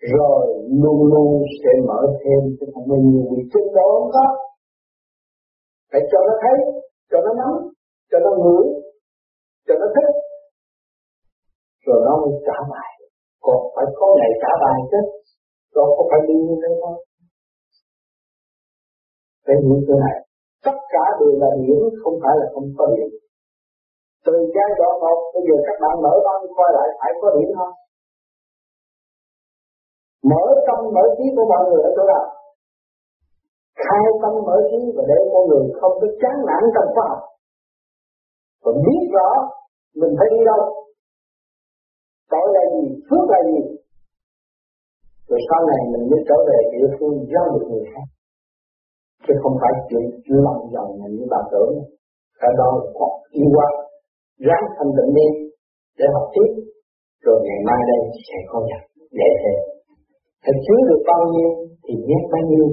rồi, 0.00 0.46
luôn 0.82 0.98
luôn 1.12 1.42
sẽ 1.62 1.70
mở 1.88 2.00
thêm 2.20 2.40
cho 2.60 2.66
không 2.74 2.88
bao 2.88 2.98
nhiêu 2.98 3.22
việc 3.30 3.46
trên 3.52 3.66
đó 3.76 3.86
không 3.98 4.10
có? 4.12 4.26
Phải 5.92 6.00
cho 6.10 6.18
nó 6.26 6.34
thấy, 6.42 6.56
cho 7.10 7.18
nó 7.24 7.32
nắm, 7.40 7.52
cho 8.10 8.18
nó 8.24 8.30
ngửi, 8.42 8.66
cho 9.66 9.74
nó 9.80 9.86
thích. 9.94 10.10
Rồi 11.86 11.98
nó 12.06 12.12
mới 12.22 12.32
trả 12.46 12.58
bài. 12.72 12.92
Còn 13.40 13.58
phải 13.74 13.86
có 13.98 14.06
ngày 14.16 14.30
trả 14.42 14.52
bài 14.64 14.78
chứ 14.90 15.00
rồi 15.74 15.88
có 15.96 16.02
phải 16.10 16.20
đi 16.28 16.34
như 16.34 16.56
thế 16.62 16.70
không 16.80 16.96
phải 19.46 19.56
hiểu 19.62 19.78
chỗ 19.88 19.94
này 20.04 20.25
tất 20.66 20.78
cả 20.94 21.04
đều 21.20 21.32
là 21.42 21.50
điểm 21.62 21.80
không 22.02 22.16
phải 22.22 22.34
là 22.40 22.46
không 22.54 22.68
có 22.78 22.86
điểm 22.96 23.10
từ 24.26 24.34
giai 24.54 24.70
đoạn 24.78 24.94
một 25.02 25.18
bây 25.34 25.42
giờ 25.48 25.56
các 25.66 25.76
bạn 25.82 25.94
mở 26.04 26.14
tâm 26.26 26.38
coi 26.58 26.70
lại, 26.76 26.88
phải 27.00 27.12
có 27.20 27.28
điểm 27.36 27.50
không? 27.58 27.74
Mở 30.30 30.44
tâm 30.66 30.78
mở 30.96 31.04
trí 31.16 31.26
của 31.36 31.46
mọi 31.52 31.62
người 31.66 31.80
ở 31.88 31.90
chỗ 31.96 32.04
nào? 32.12 32.24
Khai 33.84 34.04
tâm 34.22 34.34
mở 34.48 34.56
trí 34.68 34.80
và 34.96 35.02
để 35.10 35.18
mọi 35.32 35.44
người 35.48 35.64
không 35.80 35.94
có 36.00 36.06
chán 36.20 36.36
nản 36.48 36.62
trong 36.74 36.88
khoa 36.94 37.04
học. 37.10 37.22
Và 38.64 38.72
biết 38.84 39.02
rõ 39.14 39.28
mình 40.00 40.12
phải 40.18 40.28
đi 40.34 40.40
đâu. 40.50 40.62
Tội 42.32 42.46
là 42.56 42.62
gì? 42.74 42.84
Phước 43.08 43.26
là 43.32 43.40
gì? 43.50 43.60
Rồi 45.28 45.40
sau 45.48 45.60
này 45.70 45.80
mình 45.92 46.04
mới 46.10 46.20
trở 46.28 46.38
về 46.48 46.58
địa 46.72 46.88
phương 46.96 47.16
giáo 47.32 47.44
được 47.52 47.66
người 47.70 47.84
khác 47.92 48.06
chứ 49.26 49.34
không 49.42 49.56
phải 49.60 49.72
chuyện 49.88 50.04
lòng 50.44 50.62
vòng 50.74 50.90
như 51.16 51.24
bà 51.30 51.40
tưởng. 51.52 51.72
Cái 52.40 52.52
đó 52.58 52.68
là 52.78 52.84
học 53.00 53.14
yêu 53.38 53.48
quá. 53.56 53.68
Ráng 54.46 54.66
thanh 54.76 54.90
tịnh 54.96 55.10
đi 55.18 55.28
để 55.98 56.06
học 56.14 56.26
tiếp, 56.34 56.50
rồi 57.24 57.36
ngày 57.46 57.60
mai 57.68 57.80
đây 57.90 58.00
sẽ 58.28 58.38
có 58.50 58.58
nhận 58.68 58.82
để 59.20 59.28
thế 59.42 59.54
phải 60.46 60.56
chứa 60.64 60.80
được 60.88 61.00
bao 61.10 61.22
nhiêu 61.32 61.50
thì 61.84 61.94
nhét 62.08 62.22
bao 62.32 62.42
nhiêu, 62.50 62.66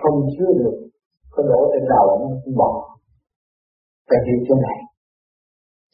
không 0.00 0.16
chứa 0.34 0.50
được 0.60 0.76
có 1.32 1.42
đổ 1.50 1.60
trên 1.72 1.84
đầu 1.94 2.06
nó 2.20 2.28
cũng 2.44 2.54
bỏ. 2.60 2.72
Phải 4.08 4.18
hiểu 4.26 4.38
chỗ 4.46 4.54
này. 4.66 4.78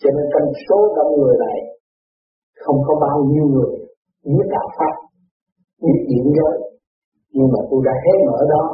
Cho 0.01 0.09
nên 0.15 0.25
trong 0.33 0.49
số 0.65 0.79
đông 0.97 1.13
người 1.19 1.37
này, 1.47 1.59
không 2.63 2.79
có 2.87 2.95
bao 3.07 3.19
nhiêu 3.31 3.45
người 3.55 3.73
biết 4.25 4.47
đạo 4.55 4.69
pháp, 4.79 4.95
biết 5.83 5.99
diễn 6.11 6.27
giới. 6.37 6.57
Nhưng 7.33 7.49
mà 7.53 7.61
tôi 7.71 7.81
đã 7.85 7.93
hé 8.05 8.13
mở 8.27 8.39
đó 8.55 8.65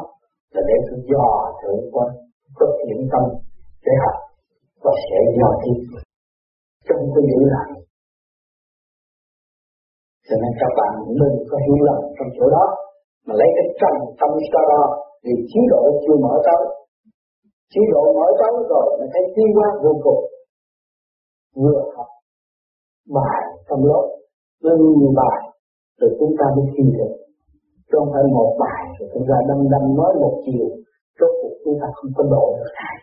là 0.54 0.60
để 0.68 0.76
tôi 0.86 0.98
dò 1.10 1.26
thử 1.60 1.72
qua 1.92 2.06
có 2.58 2.66
thiện 2.78 2.98
tâm 3.12 3.24
để 3.86 3.92
học 4.04 4.18
và 4.84 4.92
sẽ 5.04 5.18
dò 5.38 5.48
tiếp 5.62 5.78
trong 6.86 7.00
tôi 7.14 7.24
giữ 7.30 7.40
lại 7.54 7.84
cho 10.28 10.34
nên 10.42 10.52
các 10.60 10.72
bạn 10.78 10.92
đừng 11.20 11.36
có 11.50 11.56
hiểu 11.64 11.78
lầm 11.88 12.00
trong 12.16 12.28
chỗ 12.36 12.44
đó, 12.56 12.64
mà 13.26 13.34
lấy 13.40 13.48
cái 13.56 13.66
trầm 13.80 13.94
tâm 14.20 14.30
sau 14.52 14.64
đó 14.72 14.82
vì 15.24 15.34
chế 15.50 15.60
độ 15.72 15.82
chưa 16.02 16.16
mở 16.24 16.34
tới. 16.46 16.62
Chế 17.72 17.82
độ 17.92 18.02
mở 18.16 18.26
tới 18.40 18.52
rồi 18.70 18.86
mình 18.98 19.10
thấy 19.12 19.22
tiến 19.34 19.48
hóa 19.56 19.68
vô 19.82 19.92
cùng. 20.04 20.22
Vừa 21.62 21.80
học 21.96 22.10
bài 23.16 23.42
tâm 23.68 23.78
lớp 23.90 24.04
nó 24.62 24.70
bài, 25.20 25.38
rồi 26.00 26.10
chúng 26.18 26.32
ta 26.38 26.46
mới 26.56 26.66
thi 26.74 26.84
được 26.96 27.12
chứ 27.94 27.98
không 28.00 28.12
phải 28.14 28.24
một 28.38 28.50
bài 28.62 28.82
rồi 28.96 29.06
chúng 29.12 29.26
ta 29.28 29.36
đâm 29.48 29.58
đâm 29.72 29.84
nói 29.98 30.12
một 30.22 30.34
chiều, 30.44 30.66
rốt 31.18 31.32
cuộc 31.40 31.54
chúng 31.62 31.76
ta 31.80 31.86
không 31.96 32.10
có 32.16 32.22
độ 32.34 32.44
được 32.58 32.72
thầy 32.78 32.96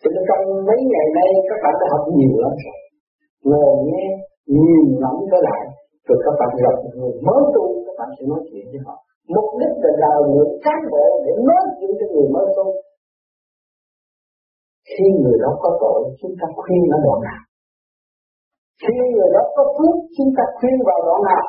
cho 0.00 0.08
nên 0.14 0.22
trong 0.28 0.42
mấy 0.68 0.78
ngày 0.92 1.06
nay 1.18 1.28
các 1.48 1.58
bạn 1.64 1.74
đã 1.80 1.86
học 1.92 2.04
nhiều 2.18 2.34
lắm 2.44 2.54
rồi. 2.64 2.78
Ngồi 3.48 3.72
nghe 3.88 4.06
nhiều 4.56 4.84
lắm 5.04 5.14
trở 5.30 5.38
lại, 5.48 5.62
rồi 6.06 6.18
các 6.24 6.34
bạn 6.40 6.50
gặp 6.64 6.76
người 6.98 7.14
mới 7.26 7.42
tu, 7.54 7.64
các 7.86 7.94
bạn 7.98 8.08
sẽ 8.16 8.22
nói 8.30 8.40
chuyện 8.48 8.64
với 8.72 8.80
họ. 8.86 8.96
Mục 9.34 9.48
đích 9.60 9.74
là 9.82 9.92
đào 10.04 10.18
luyện 10.30 10.48
cán 10.64 10.78
bộ 10.92 11.06
để 11.24 11.32
nói 11.48 11.62
chuyện 11.76 11.92
cho 11.98 12.06
người 12.12 12.28
mới 12.34 12.46
tu. 12.56 12.66
Khi 14.90 15.06
người 15.20 15.36
đó 15.44 15.50
có 15.62 15.70
tội, 15.82 16.00
chúng 16.20 16.34
ta 16.40 16.46
khuyên 16.60 16.82
ở 16.96 16.98
đoạn 17.04 17.18
nào? 17.28 17.42
Khi 18.82 18.94
người 19.14 19.30
đó 19.36 19.42
có 19.56 19.62
phước, 19.76 19.96
chúng 20.16 20.30
ta 20.36 20.44
khuyên 20.56 20.76
vào 20.88 20.98
đoạn 21.06 21.20
nào? 21.30 21.46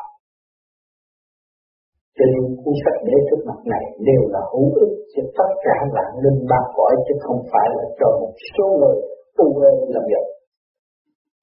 Cho 2.17 2.25
nên 2.33 2.43
cuốn 2.62 2.75
sách 2.83 2.97
để 3.07 3.15
trước 3.27 3.41
mặt 3.50 3.59
này 3.74 3.83
đều 4.09 4.24
là 4.33 4.41
hữu 4.51 4.67
ích 4.83 4.93
cho 5.13 5.21
tất 5.38 5.50
cả 5.65 5.77
vạn 5.95 6.12
linh 6.24 6.39
ba 6.51 6.62
cõi 6.75 6.93
chứ 7.05 7.13
không 7.25 7.39
phải 7.51 7.67
là 7.77 7.86
cho 8.00 8.07
một 8.21 8.33
số 8.55 8.65
người 8.79 8.97
tu 9.38 9.45
ơn 9.69 9.75
làm 9.95 10.03
việc. 10.12 10.25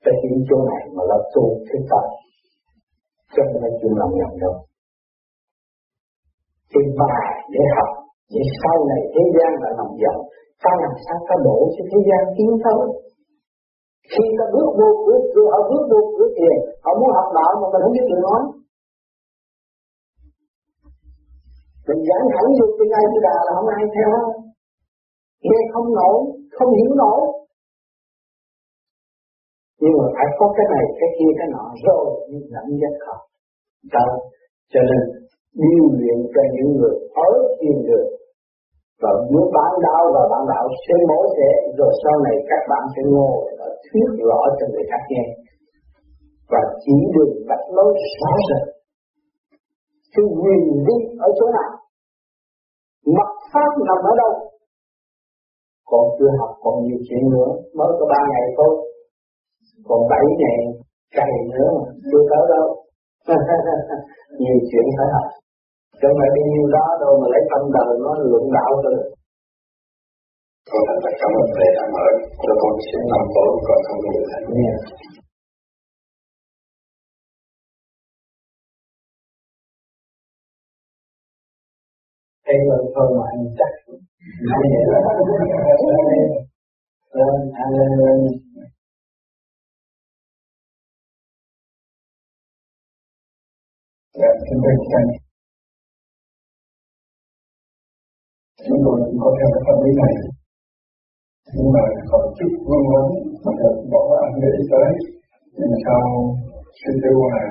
Phải 0.03 0.15
hiểu 0.23 0.39
chỗ 0.49 0.57
này 0.71 0.83
mà 0.97 1.03
là 1.11 1.19
tu 1.35 1.45
thế 1.67 1.79
tâm. 1.91 2.05
Cho 3.35 3.43
nên 3.49 3.59
là 3.65 3.71
chuyện 3.79 3.93
làm 4.01 4.11
nhầm 4.19 4.33
đâu. 4.45 4.55
Cái 6.73 6.85
bài 7.01 7.31
để 7.55 7.63
học, 7.77 7.91
để 8.35 8.43
sau 8.61 8.77
này 8.91 9.01
thế 9.15 9.25
gian 9.35 9.51
là 9.63 9.71
làm 9.79 9.91
giàu, 10.03 10.19
ta 10.65 10.73
làm 10.85 10.95
sao 11.05 11.19
ta 11.29 11.35
đổ 11.47 11.59
cho 11.75 11.83
thế 11.91 11.99
gian 12.09 12.23
tiến 12.37 12.51
tới. 12.65 12.85
Khi 14.13 14.25
ta 14.39 14.45
bước 14.55 14.69
vô 14.79 14.89
cửa, 15.05 15.19
cửa 15.35 15.49
họ 15.53 15.61
bước 15.71 15.85
vô 15.91 16.01
cửa 16.17 16.29
tiền, 16.39 16.57
họ 16.85 16.91
muốn 16.99 17.11
học 17.19 17.29
đạo 17.39 17.51
mà 17.61 17.67
mình 17.73 17.83
không 17.83 17.95
biết 17.97 18.07
được 18.11 18.21
nói. 18.29 18.43
Mình 21.87 22.01
giảng 22.09 22.27
thẳng 22.33 22.49
vô 22.57 22.67
trên 22.77 22.89
ai 22.99 23.05
đi 23.13 23.19
đà 23.27 23.37
là 23.47 23.53
không 23.57 23.71
ai 23.77 23.85
theo 23.97 24.11
Nghe 25.47 25.61
không 25.73 25.89
nổi, 26.01 26.17
không 26.57 26.71
hiểu 26.79 26.91
nổi. 27.03 27.21
Nhưng 29.81 29.95
mà 29.99 30.07
phải 30.15 30.29
có 30.39 30.47
cái 30.57 30.67
này, 30.75 30.85
cái 31.01 31.11
kia, 31.17 31.31
cái 31.39 31.49
nọ 31.55 31.65
rồi 31.87 32.05
mới 32.31 32.41
dẫn 32.53 32.67
dắt 32.81 32.95
họ. 33.07 33.17
Đó. 33.95 34.07
Cho 34.73 34.81
nên 34.89 35.01
điều 35.63 35.85
luyện 35.99 36.19
cho 36.35 36.43
những 36.55 36.71
người 36.79 36.95
ở 37.29 37.31
thiên 37.59 37.77
đường 37.89 38.09
và 39.03 39.11
muốn 39.31 39.47
bán 39.57 39.73
đạo 39.87 40.03
và 40.15 40.23
bán 40.33 40.43
đạo 40.53 40.65
sẽ 40.85 40.95
mổ 41.09 41.21
sẽ 41.37 41.49
rồi 41.79 41.93
sau 42.03 42.17
này 42.27 42.37
các 42.51 42.63
bạn 42.71 42.85
sẽ 42.95 43.03
ngồi 43.15 43.37
và 43.59 43.69
thuyết 43.85 44.09
rõ 44.29 44.41
cho 44.59 44.67
người 44.73 44.85
khác 44.91 45.03
nghe 45.11 45.25
và 46.53 46.61
chỉ 46.83 46.97
đường 47.15 47.35
cách 47.49 47.65
lối 47.77 47.91
rõ 48.21 48.33
ràng 48.49 48.74
cái 50.15 50.25
quyền 50.41 50.61
đi 50.87 50.97
ở 51.27 51.29
chỗ 51.39 51.47
nào 51.59 51.71
mặt 53.17 53.31
pháp 53.53 53.71
nằm 53.89 54.01
ở 54.11 54.13
đâu? 54.23 54.33
Còn 55.91 56.05
chưa 56.17 56.31
học 56.39 56.53
còn 56.65 56.75
nhiều 56.85 56.99
chuyện 57.07 57.23
nữa 57.35 57.49
mới 57.79 57.91
có 57.99 58.05
ba 58.13 58.21
ngày 58.33 58.47
thôi. 58.57 58.73
Còn 59.89 60.01
bảy 60.11 60.25
ngày 60.41 60.59
cày 61.17 61.33
nữa 61.55 61.69
mà 61.77 61.85
chưa 62.11 62.23
tới 62.31 62.45
đâu. 62.53 62.67
Nhiều 64.41 64.59
chuyện 64.69 64.85
phải 64.97 65.09
học. 65.15 65.27
Không 66.01 66.15
phải 66.19 66.31
đi 66.35 66.43
nhiêu 66.51 66.67
đó 66.77 66.87
đâu 67.03 67.13
mà 67.21 67.27
lấy 67.33 67.43
tâm 67.51 67.63
đời 67.77 67.93
nó 68.05 68.13
luận 68.31 68.45
đạo 68.57 68.73
rồi 68.85 68.97
con 70.71 70.83
thành 70.87 71.01
thật 71.05 71.15
cảm 71.21 71.31
ơn 71.41 71.47
thầy 71.57 71.69
đã 71.77 71.85
mở 71.95 72.07
cho 72.45 72.53
con 72.63 72.75
xin 72.87 73.03
năm 73.11 73.23
tối 73.35 73.49
còn 73.67 73.79
không 73.87 74.01
được 74.05 74.25
thầy 74.31 74.43
thôi 82.95 83.07
mà 83.17 83.25
anh 83.33 83.43
chắc 83.59 83.73
lên 87.21 87.41
ăn 87.63 87.69
lên 87.79 87.91
lên 87.99 88.19
Dạ, 94.21 94.31
xin 94.47 94.59
thầy 94.65 94.75
thầy. 94.93 95.05
Chúng 98.67 98.81
tôi 98.85 98.97
cũng 99.05 99.19
có 99.23 99.31
theo 99.39 99.49
cái 99.55 99.63
tâm 99.67 99.77
lý 99.85 99.91
này. 100.03 100.15
Nhưng 101.57 101.69
mà 101.75 101.85
có 102.11 102.19
chút 102.39 102.51
vương 102.67 102.87
vấn 102.93 103.07
mà 103.45 103.53
được 103.61 103.77
bỏ 103.93 104.03
anh 104.25 104.35
để 104.43 104.53
tới. 104.71 104.91
Nhưng 105.57 105.69
mà 105.71 105.79
sao 105.85 106.01
suy 106.79 106.93
tiêu 107.03 107.19
này 107.35 107.47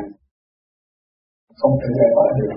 không 1.60 1.74
thể 1.82 1.90
giải 1.98 2.10
tỏa 2.16 2.28
được. 2.38 2.54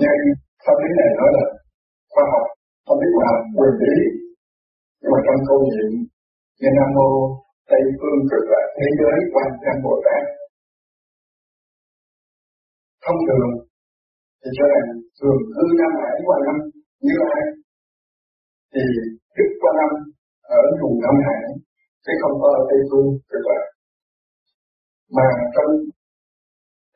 Nhưng 0.00 0.20
tâm 0.66 0.76
lý 0.82 0.88
này 0.98 1.10
nói 1.18 1.30
là 1.36 1.44
khoa 2.12 2.24
học, 2.32 2.46
tâm 2.86 2.96
lý 3.02 3.08
khoa 3.14 3.26
học 3.32 3.40
quyền 3.58 3.74
lý. 3.82 3.96
Nhưng 5.00 5.10
mà 5.14 5.20
trong 5.26 5.40
câu 5.48 5.58
chuyện 5.72 5.90
như 6.60 6.68
Nam 6.78 6.88
Mô 6.96 7.08
Tây 7.70 7.82
Phương 7.98 8.20
cực 8.30 8.44
là 8.52 8.62
thế 8.76 8.88
giới 8.98 9.16
quan 9.32 9.48
trang 9.62 9.78
Bồ 9.84 9.94
Tát. 10.04 10.22
Thông 13.04 13.20
thường 13.26 13.50
thì 14.40 14.48
cho 14.56 14.64
rằng 14.72 14.88
thường 15.18 15.40
cư 15.54 15.64
nam 15.80 15.92
hải 16.00 16.16
qua 16.26 16.36
năm 16.46 16.56
như 17.06 17.16
ai? 17.34 17.42
Thì 18.72 18.82
đức 19.36 19.50
qua 19.60 19.70
năm 19.80 19.90
ở 20.58 20.62
vùng 20.80 20.96
nam 21.04 21.16
hải 21.26 21.42
chứ 22.04 22.12
không 22.22 22.34
có 22.40 22.48
ở 22.58 22.60
tây 22.68 22.80
phương 22.88 23.08
cực 23.30 23.44
lạc. 23.50 23.64
Mà 25.16 25.26
trong 25.54 25.70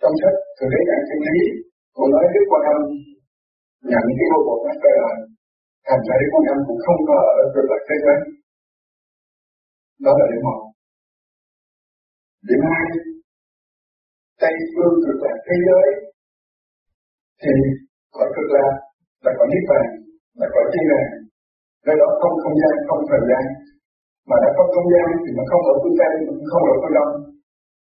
trong 0.00 0.14
sách 0.20 0.36
thượng 0.56 0.70
đế 0.72 0.80
giảng 0.88 1.04
chân 1.08 1.20
lý 1.28 1.38
còn 1.96 2.06
nói 2.14 2.24
đức 2.34 2.44
Quan 2.50 2.62
Âm 2.74 2.80
nhận 3.90 4.04
cái 4.18 4.26
vô 4.30 4.38
bộ 4.46 4.54
mắt 4.66 4.76
về 4.84 4.92
lại, 5.02 5.16
thành 5.86 6.02
ra 6.06 6.14
đức 6.20 6.28
Quan 6.32 6.44
Âm 6.52 6.58
cũng 6.68 6.80
không 6.86 7.00
có 7.08 7.16
ở 7.40 7.42
cực 7.54 7.66
lạc 7.70 7.82
thế 7.88 7.96
giới. 8.04 8.18
Đó 10.04 10.12
là 10.18 10.24
điểm 10.30 10.42
một. 10.46 10.60
Điểm 12.48 12.60
hai 12.70 12.84
Tây 14.42 14.54
phương 14.72 14.96
cực 15.04 15.18
lạc 15.24 15.38
thế 15.46 15.56
giới. 15.66 15.86
Thì 17.42 17.52
cõi 18.14 18.28
cực 18.36 18.48
lạc 18.54 18.72
là 19.24 19.30
cõi 19.38 19.46
niết 19.52 19.64
bàn 19.70 19.86
là 20.40 20.46
cõi 20.54 20.64
thiên 20.72 20.86
đàng 20.92 21.10
nơi 21.86 21.96
đó 22.00 22.08
không 22.20 22.34
không 22.42 22.56
gian 22.60 22.74
không 22.88 23.02
thời 23.10 23.22
gian. 23.30 23.44
Mà 24.28 24.36
đã 24.42 24.50
có 24.56 24.64
không 24.74 24.88
gian 24.92 25.08
thì 25.22 25.30
nó 25.38 25.44
không 25.50 25.62
ở 25.72 25.74
phương 25.82 25.96
tây 26.00 26.12
cũng 26.28 26.42
không 26.52 26.64
ở 26.72 26.74
phương 26.80 26.96
đông. 26.98 27.12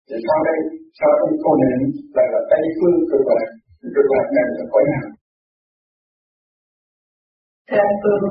Thì 0.09 0.17
sau 0.27 0.39
đây 0.49 0.59
sau 0.99 1.11
khi 1.21 1.31
cô 1.45 1.51
niệm 1.63 1.81
lại 2.17 2.27
là 2.33 2.41
tây 2.51 2.63
phương 2.79 2.97
cực 3.11 3.25
lạc 3.31 3.49
cực 3.95 4.07
lạc 4.15 4.29
này 4.37 4.47
là 4.57 4.65
cõi 4.73 4.85
nào 4.93 5.07
thưa 7.69 7.81
anh 7.89 7.97
phương 8.03 8.25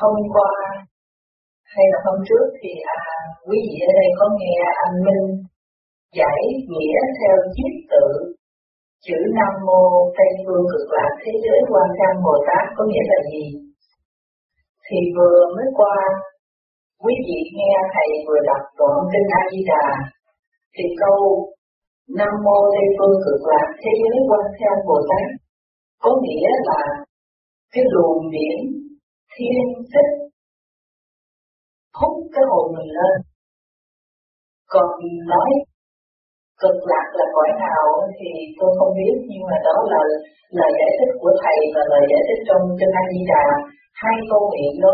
hôm 0.00 0.16
qua 0.34 0.52
hay 1.74 1.84
là 1.92 1.98
hôm 2.06 2.18
trước 2.28 2.46
thì 2.60 2.70
à, 2.98 3.00
quý 3.46 3.58
vị 3.66 3.76
ở 3.88 3.92
đây 4.00 4.08
có 4.18 4.26
nghe 4.40 4.58
anh 4.84 4.96
Minh 5.06 5.26
giải 6.18 6.40
nghĩa 6.72 6.98
theo 7.18 7.36
chiếc 7.54 7.72
tự 7.90 8.06
chữ 9.06 9.18
Nam 9.38 9.52
Mô 9.66 9.82
Tây 10.16 10.30
Phương 10.44 10.64
cực 10.72 10.86
lạc 10.96 11.12
thế 11.22 11.32
giới 11.44 11.58
quan 11.70 11.88
trang 11.98 12.16
Bồ 12.24 12.34
Tát 12.48 12.64
có 12.76 12.82
nghĩa 12.90 13.06
là 13.10 13.18
gì? 13.30 13.44
Thì 14.86 14.98
vừa 15.16 15.38
mới 15.56 15.68
qua, 15.78 15.96
quý 17.04 17.14
vị 17.26 17.40
nghe 17.56 17.74
thầy 17.94 18.08
vừa 18.26 18.40
đọc 18.50 18.62
đoạn 18.78 18.98
kinh 19.12 19.28
A 19.40 19.42
Di 19.52 19.60
Đà, 19.70 19.86
thì 20.74 20.84
câu 21.02 21.18
Nam 22.14 22.34
Mô 22.44 22.58
Tây 22.72 22.86
Phương 22.96 23.16
cực 23.24 23.40
lạc 23.50 23.68
thế 23.82 23.92
giới 24.02 24.18
quan 24.28 24.44
theo 24.58 24.74
Bồ 24.86 24.96
Tát 25.10 25.28
có 26.02 26.10
nghĩa 26.22 26.50
là 26.68 26.80
cái 27.72 27.84
luồng 27.92 28.30
điển 28.34 28.58
thiên 29.34 29.64
tích 29.92 30.12
hút 31.98 32.14
cái 32.34 32.44
hồn 32.50 32.66
mình 32.74 32.90
lên. 32.98 33.16
Còn 34.72 34.88
nói 35.32 35.50
cực 36.62 36.76
lạc 36.90 37.06
là 37.18 37.26
cõi 37.34 37.50
nào 37.64 37.86
thì 38.16 38.30
tôi 38.58 38.70
không 38.78 38.92
biết, 38.98 39.14
nhưng 39.28 39.42
mà 39.50 39.56
đó 39.66 39.76
là 39.92 40.02
lời 40.58 40.70
giải 40.78 40.92
thích 40.98 41.12
của 41.20 41.32
thầy 41.42 41.58
và 41.74 41.82
lời 41.92 42.04
giải 42.10 42.22
thích 42.26 42.42
trong 42.48 42.62
kinh 42.78 42.92
A 43.02 43.04
Di 43.12 43.22
Đà 43.32 43.44
hai 44.02 44.16
câu 44.30 44.42
miệng 44.52 44.76
đó 44.84 44.92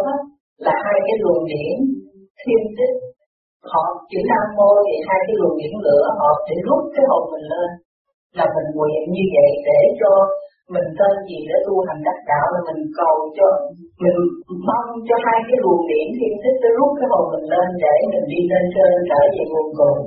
là 0.66 0.74
hai 0.84 0.98
cái 1.06 1.16
luồng 1.22 1.44
điển 1.52 1.76
thiên 2.40 2.62
tích 2.76 2.96
họ 3.70 3.82
chữ 4.10 4.20
nam 4.30 4.46
mô 4.56 4.70
thì 4.86 4.94
hai 5.08 5.20
cái 5.26 5.36
luồng 5.40 5.56
điển 5.60 5.74
lửa, 5.86 6.04
họ 6.18 6.28
sẽ 6.46 6.54
rút 6.66 6.82
cái 6.94 7.04
hồn 7.10 7.24
mình 7.32 7.46
lên 7.52 7.70
là 8.38 8.46
mình 8.54 8.68
nguyện 8.74 9.02
như 9.14 9.24
vậy 9.34 9.50
để 9.68 9.80
cho 10.00 10.10
mình 10.74 10.88
tên 10.98 11.14
gì 11.28 11.38
để 11.48 11.56
tu 11.66 11.74
hành 11.86 12.00
đắc 12.06 12.18
đạo, 12.30 12.46
là 12.54 12.60
mình 12.68 12.80
cầu 12.98 13.16
cho, 13.36 13.46
mình 14.02 14.18
mong 14.68 14.88
cho 15.08 15.16
hai 15.26 15.38
cái 15.48 15.58
luồng 15.62 15.82
điển 15.90 16.06
thiên 16.16 16.32
thích 16.42 16.58
tới 16.62 16.72
rút 16.78 16.90
cái 16.98 17.08
hồn 17.12 17.24
mình 17.32 17.46
lên 17.52 17.68
để 17.84 17.94
mình 18.12 18.26
đi 18.32 18.40
lên 18.52 18.64
trên, 18.74 18.90
trở 19.08 19.20
về 19.34 19.42
nguồn 19.50 19.68
cội. 19.78 19.98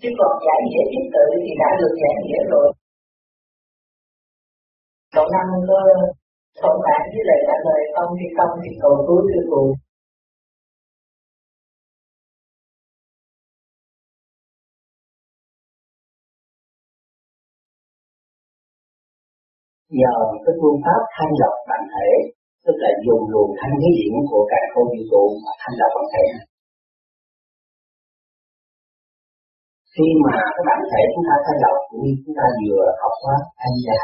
Chứ 0.00 0.08
còn 0.18 0.32
giải 0.46 0.58
nghĩa 0.66 0.84
tiếp 0.90 1.04
tự 1.14 1.24
thì 1.44 1.52
đã 1.62 1.70
được 1.80 1.94
giải 2.02 2.14
nghĩa 2.22 2.42
rồi. 2.52 2.68
Cậu 5.14 5.26
năm 5.34 5.46
có 5.68 5.80
thuận 6.60 6.76
bản 6.86 7.02
với 7.12 7.22
lời 7.28 7.40
trả 7.46 7.56
lời 7.66 7.80
không 7.94 8.10
thì 8.18 8.26
không 8.36 8.52
thì 8.62 8.70
cầu 8.82 8.94
cứu 9.06 9.20
sư 9.28 9.40
phụ 9.50 9.64
nhờ 20.00 20.14
cái 20.44 20.54
phương 20.60 20.78
pháp 20.84 21.00
thanh 21.14 21.32
lọc 21.40 21.54
bản 21.70 21.82
thể, 21.94 22.08
tức 22.64 22.76
là 22.82 22.90
dùng 23.06 23.22
luồng 23.32 23.50
thanh 23.58 23.74
khí 23.80 23.88
điển 23.98 24.14
của 24.30 24.42
cả 24.52 24.60
không 24.72 24.88
vũ 24.92 25.02
trụ 25.10 25.22
mà 25.44 25.52
thanh 25.62 25.74
lọc 25.80 25.90
bản 25.96 26.06
thể. 26.14 26.24
Này 26.36 26.46
khi 29.94 30.08
mà 30.24 30.36
cái 30.54 30.62
bản 30.68 30.80
thể 30.90 31.02
chúng 31.12 31.24
ta 31.28 31.36
thanh 31.44 31.58
lọc 31.64 31.76
cũng 31.88 32.00
như 32.04 32.12
chúng 32.22 32.34
ta 32.38 32.46
vừa 32.60 32.86
học 33.02 33.14
hóa 33.22 33.36
thanh 33.60 33.76
già 33.86 34.00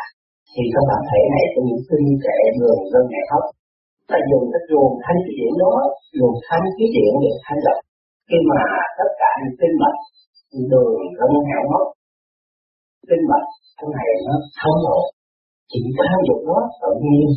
thì 0.52 0.62
trong 0.72 0.86
bản 0.90 1.02
thể 1.10 1.20
này 1.34 1.44
có 1.52 1.58
những 1.66 1.82
tinh 1.88 2.06
trẻ 2.24 2.36
đường 2.58 2.80
gân 2.92 3.04
ngày 3.12 3.24
hấp 3.30 3.44
ta 4.10 4.16
dùng 4.30 4.44
cái 4.52 4.62
luồng 4.70 4.92
thanh 5.04 5.18
khí 5.24 5.32
điển 5.38 5.52
đó, 5.62 5.74
luồng 6.18 6.36
thanh 6.46 6.64
khí 6.74 6.84
điển 6.94 7.12
để 7.22 7.32
thanh 7.44 7.60
lọc. 7.66 7.78
Khi 8.28 8.38
mà 8.50 8.62
tất 8.98 9.10
cả 9.20 9.30
những 9.40 9.56
tinh 9.60 9.74
mạch 9.82 9.98
đường 10.70 10.92
gân 11.18 11.32
hẻo 11.48 11.62
mốc 11.72 11.86
tinh 13.08 13.22
mạch 13.30 13.46
trong 13.78 13.90
này 13.98 14.08
nó 14.26 14.34
thông 14.58 14.78
rồi 14.86 15.02
chỉ 15.70 15.80
tham 15.98 16.18
dục 16.28 16.40
nó 16.48 16.58
tự 16.82 16.90
nhiên 17.04 17.28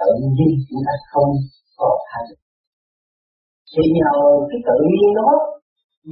tự 0.00 0.10
nhiên 0.34 0.50
chúng 0.68 0.82
ta 0.86 0.94
không 1.12 1.30
có 1.78 1.88
thành 2.08 2.30
thì 3.72 3.82
nhờ 3.98 4.14
cái 4.48 4.60
tự 4.68 4.76
nhiên 4.92 5.10
đó 5.20 5.30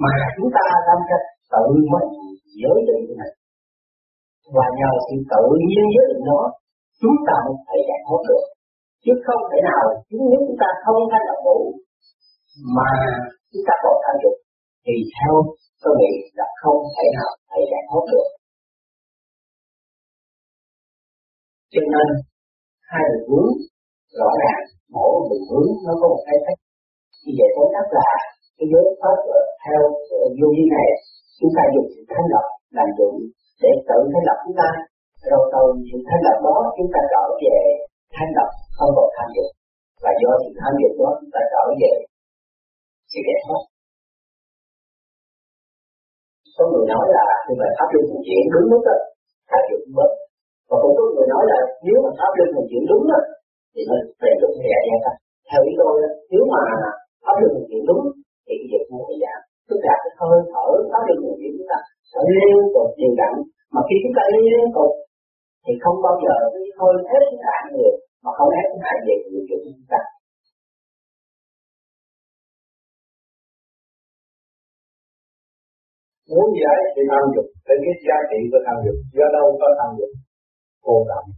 mà 0.02 0.14
chúng 0.36 0.50
ta 0.56 0.66
đang 0.86 1.02
cách 1.10 1.26
tự 1.52 1.64
mình 1.92 2.10
giới 2.60 2.78
định 2.88 3.04
này 3.20 3.32
và 4.56 4.66
nhờ 4.78 4.90
sự 5.06 5.16
tự 5.32 5.42
nhiên 5.68 5.84
giới 5.94 6.06
định 6.10 6.24
đó, 6.30 6.40
chúng 7.00 7.16
ta 7.26 7.36
mới 7.46 7.56
thể 7.66 7.78
giải 7.88 8.00
thoát 8.06 8.20
được. 8.28 8.44
Chứ 9.04 9.12
không 9.26 9.42
thể 9.50 9.58
nào 9.70 9.84
chúng 10.08 10.22
nếu 10.30 10.40
chúng 10.46 10.58
ta 10.62 10.68
không 10.84 11.00
thay 11.10 11.22
đổi 11.28 11.38
đủ 11.46 11.58
mà 12.76 12.90
chúng 13.50 13.64
ta 13.68 13.74
còn 13.82 13.96
tham 14.04 14.16
dục 14.22 14.36
thì 14.84 14.94
theo 15.14 15.34
tôi 15.82 15.92
nghĩ 16.00 16.12
là 16.38 16.46
không 16.60 16.78
thể 16.94 17.06
nào 17.18 17.30
thể 17.50 17.60
giải 17.72 17.82
thoát 17.88 18.04
được. 18.12 18.26
Cho 21.72 21.82
nên, 21.94 22.08
hai 22.90 23.04
đường 23.10 23.26
hướng 23.30 23.50
rõ 24.18 24.28
ràng, 24.40 24.62
mỗi 24.94 25.12
đường 25.28 25.44
hướng 25.50 25.68
nó 25.84 25.92
có 26.00 26.06
một 26.12 26.22
cái 26.26 26.38
cách 26.46 26.60
như 27.24 27.32
vậy 27.38 27.50
có 27.56 27.62
cách 27.74 27.90
là 27.98 28.10
cái 28.56 28.66
giới 28.70 28.84
pháp 29.00 29.16
theo 29.64 29.80
vô 30.38 30.48
vi 30.56 30.64
này, 30.76 30.88
chúng 31.38 31.52
ta 31.56 31.62
dùng 31.74 31.88
sự 31.92 32.00
thanh 32.12 32.26
lập 32.32 32.46
làm 32.76 32.88
chủ 32.98 33.08
để 33.62 33.70
tự 33.88 33.98
thanh 34.12 34.26
lập 34.28 34.38
chúng 34.44 34.56
ta. 34.60 34.68
Rồi 35.30 35.42
từ 35.52 35.62
sự 35.88 35.98
thanh 36.08 36.22
lập 36.26 36.36
đó, 36.46 36.56
chúng 36.76 36.90
ta 36.94 37.00
trở 37.12 37.24
về 37.42 37.56
thanh 38.14 38.30
lập 38.36 38.48
không 38.76 38.92
còn 38.96 39.08
tham 39.16 39.28
dục. 39.36 39.48
Và 40.02 40.10
do 40.20 40.30
sự 40.42 40.50
tham 40.60 40.72
dục 40.80 40.92
đó, 41.00 41.10
chúng 41.18 41.32
ta 41.34 41.40
trở 41.52 41.62
về 41.80 41.92
sự 43.12 43.20
giải 43.28 43.38
thoát 43.44 43.62
có 46.58 46.64
người 46.70 46.86
nói 46.92 47.04
là 47.16 47.26
khi 47.44 47.52
mà 47.60 47.66
pháp 47.76 47.88
luân 47.92 48.04
thường 48.08 48.24
chuyển, 48.26 48.42
đúng 48.52 48.66
mức 48.72 48.82
đó 48.88 48.96
tham 49.50 49.62
dục 49.68 49.82
bớt 49.96 50.10
và 50.68 50.76
cũng 50.82 50.94
có 50.98 51.04
người 51.14 51.17
nếu 51.86 51.96
mà 52.04 52.10
pháp 52.18 52.32
luân 52.36 52.48
mình 52.56 52.68
chuyển 52.70 52.84
đúng 52.90 53.04
đó, 53.10 53.20
thì 53.72 53.80
nó 53.88 53.96
về 54.22 54.32
được 54.40 54.52
nhẹ 54.62 54.78
nhàng 54.86 55.02
thôi. 55.04 55.16
theo 55.48 55.60
ý 55.70 55.72
tôi 55.80 55.94
nếu 56.32 56.44
mà 56.52 56.62
pháp 57.24 57.36
luân 57.40 57.50
mình 57.56 57.66
chuyển 57.70 57.82
đúng 57.88 58.02
thì 58.46 58.52
cái 58.60 58.66
việc 58.72 58.84
nó 58.90 58.98
sẽ 59.08 59.14
giảm 59.22 59.38
tức 59.68 59.78
là 59.86 59.94
cái 60.02 60.12
hơi 60.20 60.38
thở 60.52 60.66
pháp 60.90 61.02
luân 61.06 61.18
mình 61.24 61.36
chuyển 61.40 61.52
chúng 61.56 61.68
ta 61.72 61.78
sẽ 62.10 62.20
liên 62.36 62.58
tục 62.74 62.88
điều 63.00 63.12
đặn. 63.20 63.34
Mà 63.74 63.80
khi 63.88 63.96
chúng 64.02 64.14
ta 64.18 64.22
liên 64.34 64.64
tục 64.76 64.92
thì 65.64 65.72
không 65.82 65.98
bao 66.06 66.14
giờ 66.24 66.34
cái 66.52 66.64
hơi 66.78 66.94
hết 67.10 67.22
cái 67.30 67.38
hại 67.46 67.62
người 67.72 67.92
mà 68.24 68.30
không 68.36 68.50
hết 68.56 68.66
cái 68.70 68.78
ta 68.84 68.92
về 69.06 69.14
người 69.30 69.44
của 69.48 69.58
chúng 69.64 69.88
ta. 69.92 70.00
Muốn 76.32 76.48
giải 76.62 76.78
thì 76.94 77.02
tham 77.10 77.24
dục 77.34 77.46
để 77.66 77.74
cái 77.84 77.94
giá 78.06 78.16
trị 78.30 78.38
của 78.50 78.60
tham 78.66 78.76
dục. 78.84 78.96
Do 79.16 79.26
đâu 79.36 79.46
có 79.60 79.68
tham 79.78 79.90
dục? 79.98 80.12
Cô 80.86 80.94
động 81.10 81.28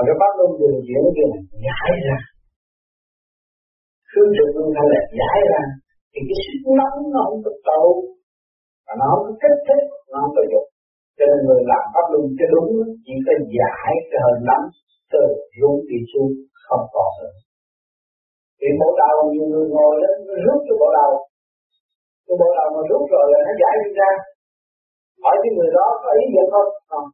và 0.00 0.04
cái 0.08 0.16
pháp 0.20 0.32
luân 0.38 0.50
đường 0.60 0.78
chuyển 0.86 1.04
kia 1.16 1.26
này 1.32 1.42
giải 1.66 1.90
ra. 2.06 2.18
Khương 4.10 4.30
trực 4.36 4.48
luân 4.56 4.68
thanh 4.74 4.88
là 4.92 5.00
giải 5.20 5.38
ra. 5.50 5.62
Thì 6.12 6.20
cái 6.28 6.38
sức 6.44 6.64
nóng 6.78 6.98
nó 7.14 7.20
không 7.28 7.40
có 7.44 7.52
tụ 7.68 7.84
và 8.86 8.92
nó 9.00 9.04
không 9.10 9.24
có 9.26 9.32
kích 9.42 9.58
thích, 9.66 9.84
nó 10.10 10.16
không 10.22 10.34
có 10.36 10.42
dục. 10.52 10.66
Cho 11.16 11.24
nên 11.30 11.38
người 11.46 11.62
làm 11.72 11.84
pháp 11.94 12.06
luân 12.12 12.24
cho 12.38 12.46
đúng, 12.54 12.70
chỉ 13.04 13.14
có 13.26 13.32
giải 13.58 13.92
cái 14.10 14.20
hơi 14.24 14.36
nóng 14.48 14.66
từ 15.12 15.22
rung 15.58 15.78
đi 15.90 15.98
xuống, 16.10 16.32
không 16.66 16.84
còn 16.94 17.10
nữa. 17.20 17.34
Thì 18.58 18.68
bộ 18.80 18.88
đầu 19.02 19.16
nhiều 19.32 19.46
người 19.50 19.66
ngồi 19.74 19.94
đó 20.02 20.10
rút 20.44 20.60
cho 20.66 20.74
bộ 20.80 20.88
đầu 20.98 21.12
cái 22.26 22.36
bộ 22.40 22.48
đầu 22.58 22.68
mà 22.74 22.82
rút 22.90 23.02
rồi 23.14 23.26
là 23.32 23.38
nó 23.46 23.52
giải 23.62 23.74
đi 23.82 23.90
ra. 24.00 24.10
Hỏi 25.22 25.34
cái 25.42 25.50
người 25.56 25.70
đó 25.76 25.86
có 26.02 26.10
ý 26.20 26.24
gì 26.34 26.42
không? 26.52 26.70
Không 26.90 27.06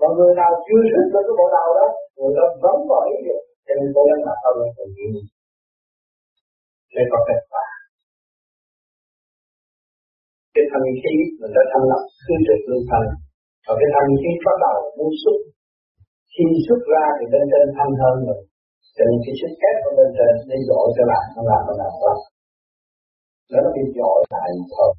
còn 0.00 0.10
người 0.16 0.32
nào 0.40 0.50
chưa 0.66 0.82
rút 0.92 1.06
được 1.12 1.22
cái 1.26 1.34
bộ 1.38 1.46
đầu 1.56 1.68
đó, 1.78 1.86
người 2.16 2.32
đó 2.38 2.44
vẫn 2.62 2.76
vào 2.90 3.02
ý 3.14 3.16
được 3.26 3.42
cho 3.66 3.72
nên 3.78 3.88
cố 3.94 4.02
gắng 4.08 4.22
làm 4.28 4.36
sao 4.42 4.52
để 4.58 4.68
tự 4.76 4.84
nhiên 4.94 5.12
để 6.94 7.02
có 7.12 7.18
kết 7.28 7.40
quả. 7.52 7.66
Cái 10.54 10.64
thanh 10.70 10.86
khí, 11.02 11.14
mình 11.40 11.52
đã 11.56 11.62
thanh 11.72 11.86
lập 11.90 12.02
khứ 12.24 12.34
trực 12.46 12.60
lưu 12.70 12.82
thanh 12.90 13.06
và 13.66 13.72
cái 13.80 13.88
thanh 13.94 14.10
khí 14.20 14.30
bắt 14.46 14.56
đầu 14.64 14.76
muốn 14.96 15.10
xuất 15.22 15.38
khi 16.32 16.46
xuất 16.66 16.80
ra 16.92 17.04
thì 17.16 17.24
bên 17.32 17.44
trên 17.52 17.66
thanh 17.76 17.92
hơn 18.02 18.16
mình. 18.28 18.42
Cho 18.96 19.02
nên 19.08 19.18
cái 19.24 19.34
sức 19.40 19.52
ép 19.68 19.76
của 19.82 19.92
bên 19.98 20.10
trên 20.16 20.32
để 20.50 20.56
dội 20.68 20.86
cho 20.96 21.04
bạn, 21.10 21.24
nó 21.34 21.42
làm 21.50 21.62
nó 21.68 21.74
làm 21.82 21.92
lắm 22.08 22.18
nó 23.64 23.70
bị 23.76 23.84
dội 23.98 24.18
lại 24.32 24.48
thôi 24.74 24.90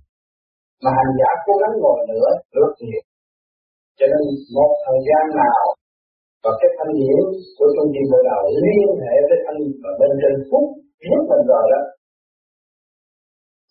mà 0.83 0.91
hành 0.97 1.11
giả 1.19 1.31
cố 1.45 1.53
gắng 1.61 1.73
ngồi 1.81 1.99
nữa, 2.11 2.29
rất 2.57 2.71
nhiều 2.79 3.01
cho 4.01 4.07
nên 4.13 4.23
một 4.57 4.71
thời 4.85 4.99
gian 5.07 5.23
nào 5.41 5.61
và 6.43 6.51
cái 6.59 6.69
thanh 6.77 6.93
điển 6.99 7.21
của 7.57 7.67
trung 7.75 7.89
tâm 7.93 8.05
bộ 8.11 8.19
đầu 8.29 8.43
liên 8.63 8.89
hệ 9.05 9.15
với 9.29 9.39
thanh 9.45 9.59
và 9.83 9.91
bên 9.99 10.11
trên 10.21 10.33
phút 10.49 10.65
nhất 11.09 11.21
mình 11.29 11.43
rồi 11.51 11.65
đó, 11.73 11.81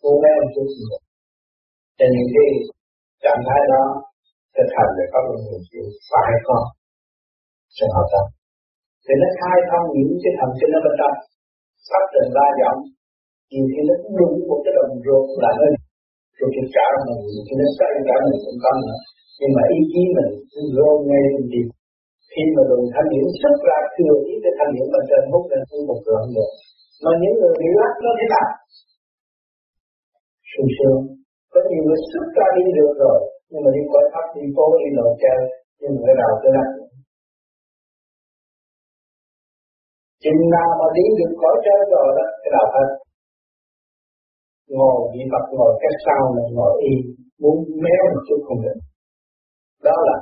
cô 0.02 0.10
bé 0.22 0.30
một 0.40 0.50
chút 0.54 0.66
gì 0.76 0.84
cho 1.98 2.06
nên 2.12 2.24
cái 2.34 2.48
trạng 3.22 3.42
thái 3.46 3.62
đó 3.72 3.84
sẽ 4.54 4.62
thành 4.74 4.90
để 4.96 5.04
có 5.12 5.18
một 5.26 5.38
người 5.44 5.60
chịu 5.68 5.86
phải 6.10 6.30
con 6.46 6.62
sẽ 7.76 7.84
hợp 7.94 8.06
tâm 8.12 8.26
thì 9.04 9.12
nó 9.22 9.28
khai 9.40 9.58
thông 9.70 9.86
những 9.96 10.14
cái 10.22 10.32
thần 10.38 10.50
kinh 10.58 10.72
ở 10.78 10.80
bên 10.84 10.94
trong, 11.00 11.16
sắp 11.88 12.02
trình 12.12 12.30
ba 12.36 12.46
giọng, 12.60 12.80
nhiều 13.50 13.66
khi 13.72 13.80
nó 13.88 13.94
cũng 14.02 14.14
đúng 14.20 14.34
một 14.50 14.60
cái 14.64 14.72
đồng 14.76 14.92
ruột 15.04 15.24
là 15.42 15.50
hơi 15.58 15.72
rồi 16.38 16.48
thì 16.54 16.62
cả 16.76 16.86
mình 17.06 17.20
nhiều 17.30 17.42
khi 17.46 17.54
nó 17.60 17.66
xây 17.78 17.92
cả 18.08 18.16
mình 18.24 18.38
cũng 18.44 18.58
tâm 18.64 18.76
nữa 18.86 19.00
nhưng 19.40 19.52
mà 19.56 19.62
ý 19.76 19.78
chí 19.90 20.02
mình 20.16 20.30
cứ 20.52 20.60
gom 20.76 20.96
ngay 21.08 21.22
lên 21.32 21.44
đi. 21.54 21.62
Khi 22.30 22.42
mà 22.54 22.62
luồng 22.68 22.86
thanh 22.92 23.08
điển 23.12 23.26
xuất 23.40 23.56
ra, 23.66 23.78
thừa 23.94 24.16
ý 24.30 24.34
cái 24.42 24.52
thanh 24.58 24.70
điển 24.74 24.86
bên 24.92 25.02
trên 25.10 25.22
hút 25.32 25.44
lên 25.50 25.62
xuống 25.68 25.84
một 25.90 26.00
lượng 26.06 26.28
được 26.36 26.50
mà 27.04 27.12
những 27.22 27.36
người 27.38 27.54
bị 27.60 27.68
lắc 27.80 27.94
nó 28.04 28.10
thế 28.18 28.26
nào? 28.34 28.48
Sung 30.52 30.70
sướng. 30.76 31.00
Có 31.52 31.58
nhiều 31.68 31.82
người 31.86 32.00
xuất 32.10 32.26
ra 32.36 32.46
đi 32.56 32.64
được 32.78 32.92
rồi, 33.02 33.18
nhưng 33.50 33.62
mà 33.64 33.70
đi 33.76 33.82
coi 33.92 34.04
thấp 34.12 34.24
đi 34.36 34.44
phố 34.56 34.66
đi 34.80 34.88
nội 34.98 35.12
chơi 35.22 35.40
nhưng 35.80 35.92
mà 35.94 36.00
cái 36.06 36.16
đầu 36.20 36.32
cứ 36.40 36.48
lắc. 36.56 36.68
Chừng 40.22 40.42
nào 40.54 40.70
mà 40.80 40.86
đi 40.96 41.04
được 41.18 41.32
cõi 41.42 41.56
chơi 41.66 41.80
rồi 41.92 42.08
đó, 42.18 42.26
cái 42.42 42.50
đầu 42.56 42.66
hết 42.74 42.88
ngồi 44.78 44.96
bị 45.12 45.20
Phật 45.32 45.44
ngồi 45.56 45.72
cách 45.82 45.98
sau 46.06 46.22
là 46.36 46.44
ngồi 46.56 46.72
y 46.90 46.94
muốn 47.42 47.56
méo 47.84 48.02
một 48.14 48.22
chút 48.28 48.40
không 48.46 48.60
được 48.64 48.78
đó 49.86 49.94
là 50.08 50.16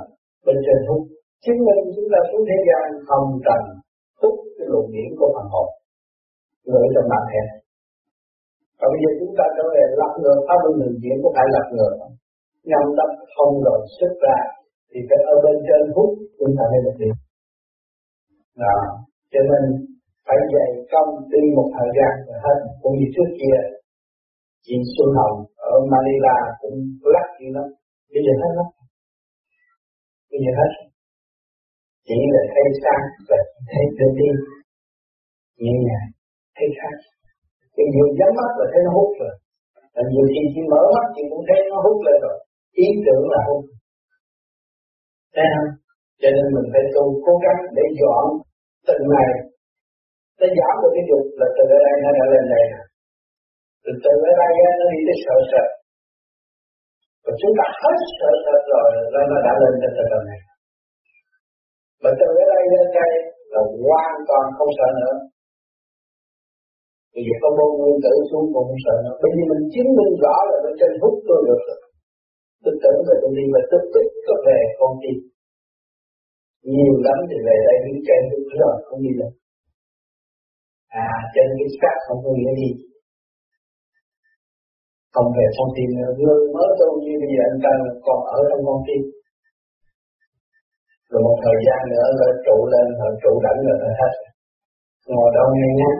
bên 0.45 0.57
trên 0.65 0.79
hút 0.87 1.01
chứng 1.43 1.59
minh 1.67 1.81
chúng 1.95 2.09
ta 2.13 2.19
xuống 2.29 2.43
thế 2.49 2.57
gian 2.67 2.85
không 3.09 3.27
cần 3.47 3.61
hút 4.21 4.35
cái 4.57 4.65
luồng 4.71 4.89
điển 4.93 5.09
của 5.19 5.29
phần 5.35 5.47
hồn. 5.53 5.67
Gửi 6.71 6.85
trong 6.93 7.09
bản 7.11 7.23
thể 7.31 7.43
và 8.79 8.85
bây 8.91 8.99
giờ 9.03 9.11
chúng 9.19 9.33
ta 9.37 9.45
trở 9.55 9.65
về 9.75 9.83
lập 10.01 10.11
ngược 10.21 10.39
pháp 10.47 10.59
luân 10.63 10.75
thường 10.79 10.97
chuyển 11.01 11.17
có 11.23 11.29
phải 11.35 11.47
lập 11.55 11.67
ngược 11.75 11.95
nhằm 12.71 12.83
tâm 12.97 13.09
không 13.35 13.53
rồi 13.65 13.79
xuất 13.97 14.13
ra, 14.23 14.37
thì 14.89 14.99
phải 15.07 15.19
ở 15.33 15.35
bên 15.43 15.57
trên 15.67 15.81
hút 15.95 16.09
chúng 16.39 16.53
ta 16.57 16.63
mới 16.71 16.81
được 16.85 16.97
đi 17.01 17.09
đó. 18.63 18.77
Cho 19.33 19.41
nên 19.49 19.63
phải 20.25 20.37
dạy 20.53 20.69
công 20.93 21.09
đi 21.33 21.43
một 21.57 21.67
thời 21.75 21.89
gian 21.97 22.13
rồi 22.27 22.39
hết. 22.45 22.57
Cũng 22.81 22.93
như 22.97 23.07
trước 23.15 23.29
kia 23.39 23.57
chị 24.65 24.75
Xuân 24.93 25.09
Hồng 25.19 25.37
ở 25.71 25.73
Manila 25.91 26.37
cũng 26.61 26.77
lắc 27.13 27.27
như 27.39 27.49
lắm. 27.57 27.67
Bây 28.13 28.21
giờ 28.25 28.33
hết 28.41 28.51
lắm 28.59 28.67
bây 30.29 30.39
giờ 30.43 30.51
hết 30.59 30.71
chỉ 32.07 32.19
là 32.33 32.43
thấy 32.53 32.65
sáng 32.81 33.03
và 33.29 33.37
thấy 33.71 33.83
đơn 33.97 34.11
đi 34.19 34.29
nhẹ 35.63 35.73
nhàng, 35.87 36.09
thấy 36.55 36.67
khác 36.79 36.95
cái 37.79 37.87
nhiều 37.93 38.07
nhắm 38.17 38.31
mắt 38.39 38.51
là 38.59 38.65
thấy 38.71 38.81
nó 38.85 38.91
hút 38.97 39.09
rồi. 39.21 39.33
Và 39.95 40.01
nhiều 40.11 40.25
khi 40.31 40.41
chỉ 40.53 40.61
mở 40.71 40.81
mắt 40.95 41.07
thì 41.15 41.21
cũng 41.31 41.43
thấy 41.47 41.59
nó 41.71 41.77
hút 41.85 41.97
lên 42.05 42.17
rồi. 42.25 42.37
Ý 42.85 42.87
tưởng 43.05 43.23
là 43.33 43.39
hút. 43.47 43.63
Thấy 45.35 45.47
không? 45.53 45.69
Cho 46.21 46.29
nên 46.35 46.45
mình 46.55 46.67
phải 46.73 46.83
tu, 46.93 47.03
cố 47.25 47.33
gắng 47.45 47.61
để 47.77 47.85
dọn 47.99 48.25
từng 48.87 49.03
ngày. 49.13 49.31
Nó 50.39 50.47
giảm 50.57 50.73
được 50.81 50.91
cái 50.95 51.05
dục 51.09 51.23
là 51.39 51.47
từ 51.55 51.63
đây 51.71 51.95
nó 52.03 52.09
đã 52.17 52.25
lên 52.33 52.45
đây 52.53 52.63
rồi. 52.73 52.85
Từ 53.83 53.91
từ 54.03 54.13
ở 54.29 54.31
đây 54.41 54.51
nó 54.79 54.85
đi 54.93 54.99
tới 55.07 55.17
sợ 55.25 55.37
sợ 55.51 55.65
và 57.29 57.35
chúng 57.41 57.53
ta 57.59 57.65
hết 57.81 57.97
sợ 58.17 58.31
thật 58.45 58.61
rồi 58.73 58.87
là 59.13 59.21
nó 59.31 59.37
đã 59.47 59.53
lên 59.61 59.73
trên 59.81 59.91
tầng 60.11 60.25
này. 60.29 60.39
Mà 62.03 62.11
từ 62.19 62.27
ở 62.41 62.45
đây 62.53 62.63
lên 62.73 62.87
đây 62.97 63.11
là 63.53 63.61
hoàn 63.83 64.15
toàn 64.29 64.45
không 64.57 64.71
sợ 64.77 64.87
nữa. 65.01 65.15
Bây 67.13 67.21
giờ 67.25 67.35
có 67.41 67.49
môn 67.57 67.71
nguyên 67.79 67.97
tử 68.05 68.13
xuống 68.29 68.45
cũng 68.53 68.65
không 68.67 68.83
sợ 68.85 68.95
nữa. 69.05 69.15
Bởi 69.21 69.31
vì 69.35 69.43
mình 69.51 69.63
chứng 69.73 69.89
minh 69.97 70.13
rõ 70.23 70.35
là 70.49 70.57
bên 70.63 70.73
trên 70.79 70.91
hút 71.01 71.15
tôi 71.27 71.39
được 71.47 71.61
rồi. 71.67 71.79
Tôi 72.63 72.73
tưởng 72.81 72.99
về 73.07 73.15
tôi 73.21 73.31
đi 73.37 73.45
mà 73.53 73.61
tôi 73.71 73.81
tích 73.93 74.11
có 74.25 74.35
về 74.47 74.59
con 74.79 74.91
tim 75.01 75.17
Nhiều 76.73 76.95
lắm 77.07 77.19
thì 77.29 77.37
về 77.47 77.57
đây 77.67 77.77
đứng 77.85 77.99
trên 78.07 78.21
tôi 78.29 78.41
rồi, 78.63 78.75
không 78.87 79.01
đi 79.05 79.11
được. 79.19 79.33
À 81.07 81.11
trên 81.33 81.47
cái 81.59 81.69
xác 81.79 81.95
không 82.05 82.19
có 82.25 82.31
nghĩa 82.37 82.53
đi 82.61 82.69
không 85.13 85.29
về 85.37 85.45
con 85.57 85.69
tim 85.75 85.89
nữa 85.97 86.11
Người 86.19 86.39
mới 86.55 86.69
tu 86.79 86.89
như 87.03 87.13
bây 87.21 87.29
giờ 87.33 87.43
anh 87.51 87.59
ta 87.65 87.71
còn 88.05 88.19
ở 88.37 88.39
trong 88.49 88.61
con 88.67 88.79
tim. 88.87 89.01
Rồi 91.09 91.21
một 91.27 91.37
thời 91.43 91.57
gian 91.65 91.81
nữa 91.93 92.07
rồi 92.19 92.31
trụ 92.45 92.57
lên 92.73 92.85
rồi 92.99 93.11
trụ 93.23 93.33
đảnh 93.45 93.59
rồi 93.67 93.77
nó 93.83 93.89
hết. 93.99 94.13
Ngồi 95.11 95.29
đâu 95.37 95.47
nghe 95.55 95.69
nhé. 95.79 95.91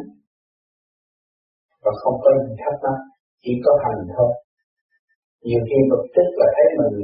Và 1.84 1.92
không 2.02 2.16
có 2.24 2.30
gì 2.44 2.54
thắc 2.62 2.76
mắc, 2.84 2.98
chỉ 3.44 3.54
có 3.66 3.72
hành 3.84 4.02
thôi. 4.16 4.32
Nhiều 5.48 5.62
khi 5.70 5.80
bực 5.92 6.04
tức 6.16 6.28
là 6.40 6.48
thấy 6.56 6.68
mình 6.80 6.96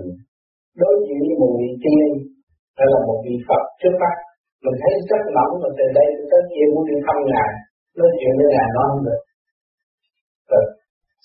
đối 0.82 0.96
diện 1.06 1.22
với 1.28 1.36
một 1.42 1.52
vị 1.60 1.70
tiên, 1.84 2.08
hay 2.78 2.88
là 2.94 3.00
một 3.08 3.20
vị 3.26 3.36
Phật 3.48 3.64
trước 3.82 3.94
mắt. 4.02 4.16
Mình 4.64 4.78
thấy 4.82 4.94
rất 5.10 5.24
nóng 5.38 5.54
mà 5.62 5.70
từ 5.78 5.86
đây 6.00 6.10
tới 6.30 6.42
kia 6.52 6.66
muốn 6.74 6.84
đi 6.90 6.96
thăm 7.06 7.18
ngài. 7.32 7.52
Nói 7.98 8.10
chuyện 8.20 8.34
với 8.40 8.48
ngài 8.54 8.68
nói 8.76 8.86
không 8.92 9.04
được 9.08 9.22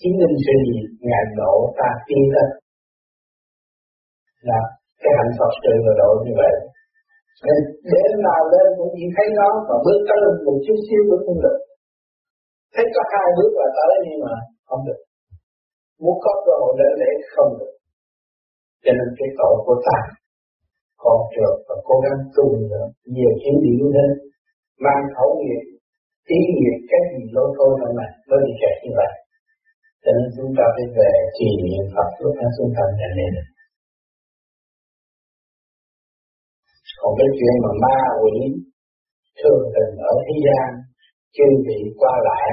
chứng 0.01 0.17
minh 0.21 0.37
sự 0.45 0.55
gì 0.69 0.79
ngài 1.09 1.25
độ 1.41 1.55
ta 1.79 1.91
tiên 2.07 2.25
hết 2.35 2.49
là 4.49 4.61
cái 5.03 5.13
hạnh 5.19 5.33
Phật 5.39 5.53
sự 5.63 5.75
và 5.85 5.93
độ 6.03 6.11
như 6.25 6.33
vậy. 6.41 6.55
Nên 7.47 7.59
đến 7.93 8.11
nào 8.27 8.43
lên 8.53 8.67
cũng 8.79 8.93
chỉ 8.97 9.07
thấy 9.17 9.27
nó 9.39 9.49
và 9.69 9.77
bước 9.85 10.01
tới 10.09 10.19
lên 10.23 10.35
một 10.47 10.59
chút 10.65 10.79
xíu 10.87 11.03
cũng 11.09 11.23
không 11.27 11.41
được. 11.45 11.59
Thấy 12.75 12.85
có 12.95 13.03
hai 13.13 13.29
bước 13.37 13.53
là 13.61 13.69
tới 13.79 13.93
nhưng 14.07 14.21
mà 14.25 14.35
không 14.69 14.83
được. 14.89 15.01
Muốn 16.03 16.17
có 16.25 16.33
cơ 16.45 16.53
hội 16.61 16.73
để 16.81 16.89
lễ 17.01 17.13
không 17.35 17.51
được. 17.61 17.75
Cho 18.85 18.93
nên 18.99 19.09
cái 19.19 19.29
tội 19.39 19.55
của 19.67 19.77
ta, 19.87 19.99
còn 21.03 21.19
trượt 21.33 21.55
và 21.69 21.77
cố 21.89 21.95
gắng 22.05 22.19
tu 22.37 22.47
nữa 22.71 22.87
nhiều 23.15 23.33
chuyến 23.41 23.57
điểm 23.65 23.83
lên 23.97 24.11
mang 24.85 25.05
khẩu 25.15 25.31
nghiệp 25.41 25.63
ý 26.39 26.41
nghiệp, 26.57 26.79
cái 26.91 27.01
gì 27.11 27.23
lôi 27.37 27.49
thôi 27.57 27.71
trong 27.81 27.95
này 28.01 28.11
mới 28.29 28.39
bị 28.47 28.53
kẹt 28.61 28.77
như 28.85 28.93
vậy 29.01 29.13
cho 30.03 30.11
nên 30.17 30.29
chúng 30.37 30.51
ta 30.59 30.65
phải 30.75 30.87
về 30.97 31.13
trì 31.37 31.49
niệm 31.67 31.85
Phật 31.95 32.09
lúc 32.23 32.33
tháng 32.39 32.53
xuống 32.57 32.71
thành 32.77 32.93
này 33.01 33.13
nên. 33.19 33.35
Còn 37.01 37.13
cái 37.19 37.29
chuyện 37.37 37.55
mà 37.65 37.73
ma 37.85 37.99
quỷ 38.23 38.37
thường 39.41 39.63
tình 39.75 39.93
ở 40.11 40.15
thế 40.25 40.35
gian, 40.47 40.67
chư 41.37 41.47
vị 41.67 41.81
qua 42.01 42.15
lại, 42.29 42.47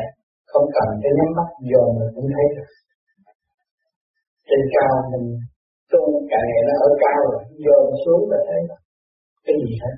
không 0.52 0.68
cần 0.76 0.88
cái 1.02 1.12
nhắm 1.18 1.30
mắt 1.38 1.50
vô 1.70 1.82
mình 1.98 2.10
cũng 2.16 2.28
thấy 2.34 2.48
được. 2.56 2.70
Trên 4.48 4.62
cao 4.74 4.92
mình 5.12 5.28
tu 5.92 6.04
cả 6.32 6.40
ngày 6.48 6.62
nó 6.68 6.74
ở 6.88 6.90
cao 7.04 7.20
rồi, 7.32 7.44
vô 7.66 7.78
xuống 8.04 8.24
là 8.32 8.40
thấy 8.48 8.62
cái 9.46 9.56
gì 9.64 9.74
hết. 9.84 9.96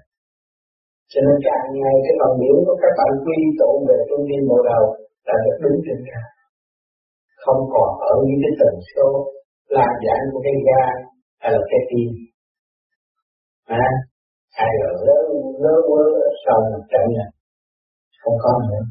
Cho 1.11 1.19
nên 1.25 1.37
càng 1.47 1.65
ngày 1.81 1.95
cái 2.05 2.13
lòng 2.21 2.35
biểu 2.41 2.55
của 2.65 2.77
các 2.81 2.93
bạn 2.99 3.11
quy 3.25 3.37
tụ 3.59 3.71
về 3.87 3.97
trung 4.09 4.23
niên 4.29 4.41
bộ 4.49 4.57
đầu 4.71 4.83
là 5.27 5.35
được 5.43 5.57
đứng 5.63 5.77
trên 5.85 5.99
cao 6.09 6.25
không 7.43 7.61
còn 7.73 7.89
ở 8.11 8.13
những 8.27 8.41
cái 8.43 8.53
tần 8.61 8.73
số 8.91 9.07
làm 9.77 9.91
giãn 10.05 10.21
của 10.31 10.41
cái 10.45 10.55
ga 10.67 10.83
hay 11.41 11.49
là 11.55 11.61
cái 11.71 11.81
tim. 11.89 12.09
À, 13.83 13.87
hay 14.59 14.71
là 14.81 14.89
lớn 15.07 15.25
lớn 15.63 15.79
quá 15.87 16.03
sau 16.43 16.57
một 16.71 16.83
trận 16.91 17.05
này 17.17 17.31
không 18.21 18.37
có 18.43 18.53
nữa. 18.69 18.83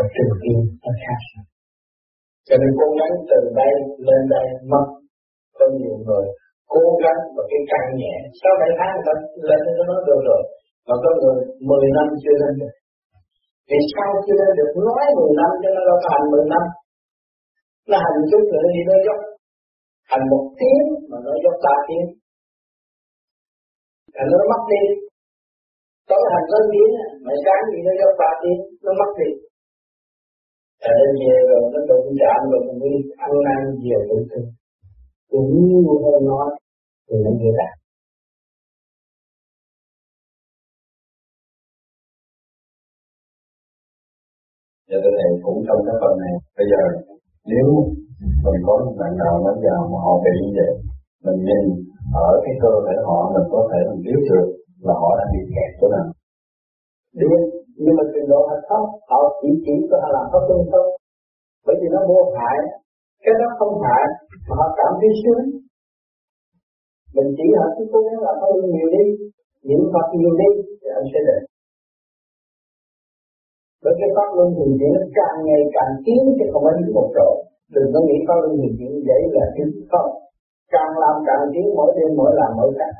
Ở 0.00 0.02
trường 0.14 0.34
tim 0.42 0.58
nó 0.82 0.92
khác 1.02 1.20
cho 2.48 2.54
nên 2.60 2.70
cố 2.80 2.86
gắng 2.98 3.14
từ 3.30 3.40
đây 3.60 3.72
lên 4.06 4.22
đây 4.34 4.46
mất 4.72 4.86
có 5.58 5.64
nhiều 5.78 5.96
người. 6.06 6.26
Cố 6.72 6.82
gắng 7.04 7.20
và 7.34 7.42
cái 7.50 7.60
căn 7.70 7.84
nhẹ. 8.00 8.14
Sau 8.40 8.52
bảy 8.60 8.72
tháng 8.78 8.92
người 8.94 9.04
ta 9.08 9.14
lên 9.48 9.60
nó 9.78 9.84
nói 9.90 10.00
được 10.08 10.20
rồi 10.28 10.42
mà 10.88 10.94
có 11.04 11.10
người 11.20 11.38
10 11.68 11.88
năm 11.96 12.06
chưa 12.22 12.36
lên 12.42 12.52
được. 12.60 12.74
Vì 13.70 13.80
sao 13.92 14.08
chưa 14.24 14.36
lên 14.40 14.52
được 14.58 14.70
nói 14.86 15.06
10 15.18 15.32
năm 15.40 15.50
cho 15.62 15.68
nó 15.76 15.82
đâu 15.88 15.98
thành 16.06 16.24
10 16.32 16.44
năm 16.52 16.64
nó 17.88 17.96
hành 18.04 18.18
chút 18.30 18.42
nữa 18.52 18.66
thì 18.74 18.80
nó 18.90 18.96
dốc. 19.06 19.18
Hành 20.10 20.24
một 20.32 20.44
tiếng 20.58 20.82
mà 21.10 21.16
nó 21.26 21.32
dốc 21.44 21.56
ba 21.64 21.74
tiếng. 21.86 22.06
Là 24.16 24.24
nó 24.32 24.38
mất 24.50 24.62
đi. 24.72 24.82
Tối 26.08 26.22
hành 26.32 26.46
lớn 26.52 26.64
tiếng 26.72 26.90
mà 27.24 27.32
sáng 27.44 27.62
thì 27.70 27.78
nó 27.86 27.92
dốc 28.00 28.12
ba 28.20 28.30
tiếng 28.42 28.60
nó 28.84 28.92
mất 29.00 29.10
đi. 29.20 29.30
Tại 30.82 30.94
nó 31.00 31.08
về 31.20 31.34
rồi 31.48 31.60
nó 31.72 31.80
đụng 31.90 32.06
chạm 32.20 32.40
rồi 32.50 32.60
mình 32.66 32.78
đi 32.84 32.94
ăn 33.24 33.30
năn 33.46 33.60
nhiều 33.82 34.00
tự 34.10 34.18
tin 34.30 34.44
cũng 35.30 35.48
như 35.68 35.94
hơn 36.04 36.20
nó 36.30 36.40
thì 37.06 37.16
nó 37.24 37.30
như 37.40 37.50
đạt 37.58 37.74
Dạ 44.90 44.96
thưa 45.02 45.10
Thầy, 45.18 45.30
cũng 45.44 45.58
trong 45.66 45.80
cái 45.86 45.94
phần 46.00 46.12
này, 46.22 46.34
bây 46.56 46.66
giờ 46.70 46.80
nếu 47.52 47.68
mình 48.44 48.60
có 48.66 48.74
một 48.84 48.94
bạn 49.00 49.12
nào 49.22 49.34
nói 49.44 49.56
già 49.64 49.76
mà 49.90 49.98
họ 50.04 50.12
bị 50.24 50.34
như 50.42 50.50
vậy, 50.58 50.72
mình 51.24 51.38
nhìn 51.48 51.64
ở 52.26 52.28
cái 52.44 52.54
cơ 52.62 52.72
thể 52.84 52.94
họ 53.08 53.18
mình 53.34 53.46
có 53.54 53.60
thể 53.70 53.80
mình 53.88 54.00
biết 54.06 54.20
được 54.30 54.46
là 54.86 54.94
họ 55.02 55.10
đang 55.18 55.30
bị 55.34 55.42
kẹt 55.54 55.70
chỗ 55.78 55.86
nào. 55.94 56.06
biết 57.20 57.40
nhưng 57.82 57.94
mà 57.98 58.04
trình 58.12 58.28
độ 58.32 58.40
là 58.50 58.58
thấp 58.68 58.84
họ 59.10 59.20
chỉ 59.40 59.50
chỉ 59.64 59.74
có 59.90 59.96
làm 60.14 60.24
pháp 60.32 60.42
tương 60.48 60.64
không, 60.72 60.88
bởi 61.66 61.76
vì 61.80 61.88
nó 61.94 62.00
vô 62.10 62.20
hại, 62.36 62.58
cái 63.24 63.34
đó 63.40 63.48
không 63.58 63.74
hại 63.84 64.04
mà 64.48 64.54
họ 64.60 64.66
cảm 64.80 64.92
thấy 65.00 65.10
sướng. 65.20 65.44
Mình 67.16 67.28
chỉ 67.36 67.46
họ 67.58 67.66
cứ 67.76 67.84
cố 67.92 67.98
gắng 68.06 68.20
làm 68.26 68.36
có 68.40 68.46
nhiều 68.74 68.88
đi, 68.96 69.04
niệm 69.66 69.82
Phật 69.92 70.06
nhiều 70.18 70.32
đi 70.40 70.50
thì 70.80 70.88
anh 70.98 71.06
sẽ 71.12 71.20
được 71.28 71.40
với 73.88 73.96
cái 74.00 74.10
pháp 74.16 74.28
luân 74.36 74.48
thường 74.56 74.74
chuyển, 74.78 74.92
nó 74.96 75.02
càng 75.18 75.36
ngày 75.46 75.62
càng 75.76 75.92
tiến 76.04 76.20
chứ 76.36 76.44
không 76.52 76.62
phải 76.66 76.74
một 76.98 77.08
chỗ. 77.16 77.28
Đừng 77.74 77.88
có 77.92 77.98
nghĩ 78.06 78.16
pháp 78.26 78.38
luân 78.42 78.52
thường 78.60 78.74
chuyển 78.78 78.92
dễ 79.06 79.18
là 79.36 79.44
tiến 79.54 79.68
không. 79.92 80.10
Càng 80.74 80.92
làm 81.02 81.16
càng 81.28 81.44
tiến, 81.52 81.66
mỗi 81.78 81.90
đêm 81.96 82.10
mỗi 82.18 82.32
làm 82.40 82.50
mỗi 82.60 82.70
cách 82.80 82.96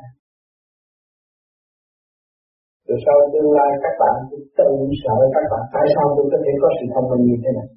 từ 2.86 2.94
sau 3.04 3.16
tương 3.32 3.50
lai, 3.58 3.70
các 3.84 3.94
bạn 4.02 4.16
tự 4.30 4.38
sợ 5.02 5.16
các 5.34 5.44
bạn, 5.52 5.62
tại 5.74 5.86
sao 5.94 6.04
tôi 6.16 6.26
có 6.32 6.38
thể 6.44 6.52
có 6.62 6.68
sự 6.76 6.84
thông 6.94 7.08
minh 7.10 7.22
như 7.28 7.36
thế 7.42 7.50
này? 7.58 7.68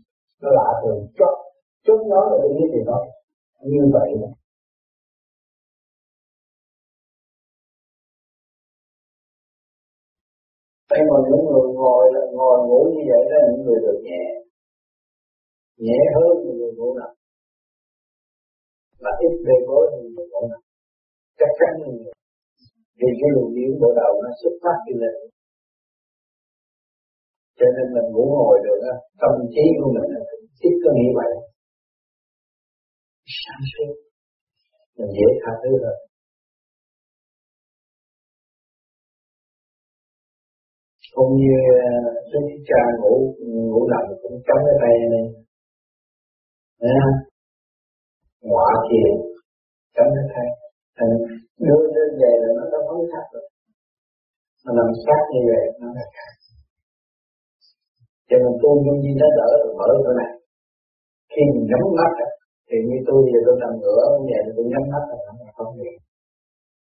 Nó 0.41 0.49
lạ 0.57 0.67
thường. 0.81 0.99
Chốt 1.17 1.33
chốt 1.85 1.99
nó 2.11 2.21
là 2.29 2.35
tôi 2.41 2.51
biết 2.57 2.69
thì 2.73 2.81
thôi 2.89 3.03
như 3.73 3.81
vậy 3.95 4.09
này 4.21 4.33
mà 11.09 11.17
những 11.27 11.43
người 11.49 11.67
ngồi 11.79 12.03
là 12.15 12.21
ngồi 12.37 12.57
ngủ 12.67 12.81
như 12.93 13.03
vậy 13.11 13.23
đó, 13.31 13.37
những 13.47 13.61
người 13.65 13.79
được 13.85 13.99
nhẹ. 14.07 14.23
Nhẹ 15.85 15.99
hơn 16.15 16.33
những 16.43 16.57
người 16.57 16.73
ngủ 16.77 16.89
nặng. 16.99 17.15
Mà 19.03 19.11
ít 19.25 19.33
bê 19.45 19.55
bối 19.67 19.83
hơn 19.91 20.01
người 20.15 20.27
ngủ 20.31 20.43
nặng. 20.51 20.65
Chắc 21.39 21.51
chắn 21.59 21.71
như 21.81 21.91
vậy 22.03 22.13
vì 22.99 23.09
cái 23.19 23.29
luồng 23.33 23.51
điển 23.55 23.71
bộ 23.81 23.89
đầu 24.01 24.13
nó 24.23 24.29
xuất 24.41 24.53
phát 24.63 24.77
đi 24.87 24.93
lên. 25.01 25.15
Cho 27.57 27.67
nên 27.75 27.85
mình 27.95 28.07
ngủ 28.13 28.23
ngồi 28.35 28.57
được 28.65 28.79
á 28.93 28.95
tâm 29.21 29.33
trí 29.53 29.65
của 29.79 29.89
mình 29.95 30.07
là 30.13 30.21
thích 30.59 30.75
có 30.83 30.89
nghĩ 30.95 31.07
vậy. 31.19 31.31
Sáng 33.43 33.63
suốt. 33.71 33.93
Mình 34.97 35.11
dễ 35.17 35.27
tha 35.41 35.51
thứ 35.63 35.71
hơn. 35.83 35.97
Cũng 41.15 41.31
như 41.41 41.55
ờ, 41.89 41.93
Đức 42.31 42.43
Cha 42.69 42.81
ngủ 42.99 43.15
ngủ 43.71 43.81
nằm 43.91 44.03
cũng 44.21 44.35
chống 44.47 44.61
cái 44.67 44.75
tay 44.81 44.93
này. 45.13 45.25
Đấy 46.81 46.93
không? 47.03 47.19
ngọa 48.49 48.69
thiền 48.87 49.11
chống 49.95 50.11
cái 50.15 50.25
tay 50.33 50.47
thành 50.97 51.11
ờ, 51.15 51.27
đưa 51.65 51.81
lên 51.95 52.09
về 52.21 52.33
là 52.41 52.49
nó 52.57 52.63
đã 52.71 52.79
phóng 52.87 53.01
khác 53.11 53.25
rồi. 53.33 53.45
Mà 54.65 54.71
nằm 54.77 54.89
sát 55.03 55.21
như 55.33 55.41
vậy, 55.49 55.63
nó 55.81 55.87
là 55.97 56.05
khác 56.15 56.31
cho 58.29 58.37
nên 58.43 58.53
tu 58.61 58.69
nhân 58.85 58.97
viên 59.03 59.15
nó 59.21 59.27
đỡ 59.39 59.49
được 59.61 59.73
mở 59.79 59.89
chỗ 60.03 60.11
này. 60.21 60.31
Khi 61.31 61.41
mình 61.53 61.65
nhắm 61.69 61.83
mắt 61.99 62.11
thì 62.67 62.77
như 62.87 62.97
tôi 63.07 63.19
giờ 63.31 63.39
tôi 63.45 63.55
nằm 63.63 63.71
ngửa 63.81 64.03
như 64.19 64.31
vậy 64.33 64.43
tôi 64.55 64.65
nhắm 64.71 64.83
mắt 64.93 65.03
là 65.09 65.17
nó 65.39 65.49
không 65.57 65.71
đi. 65.79 65.91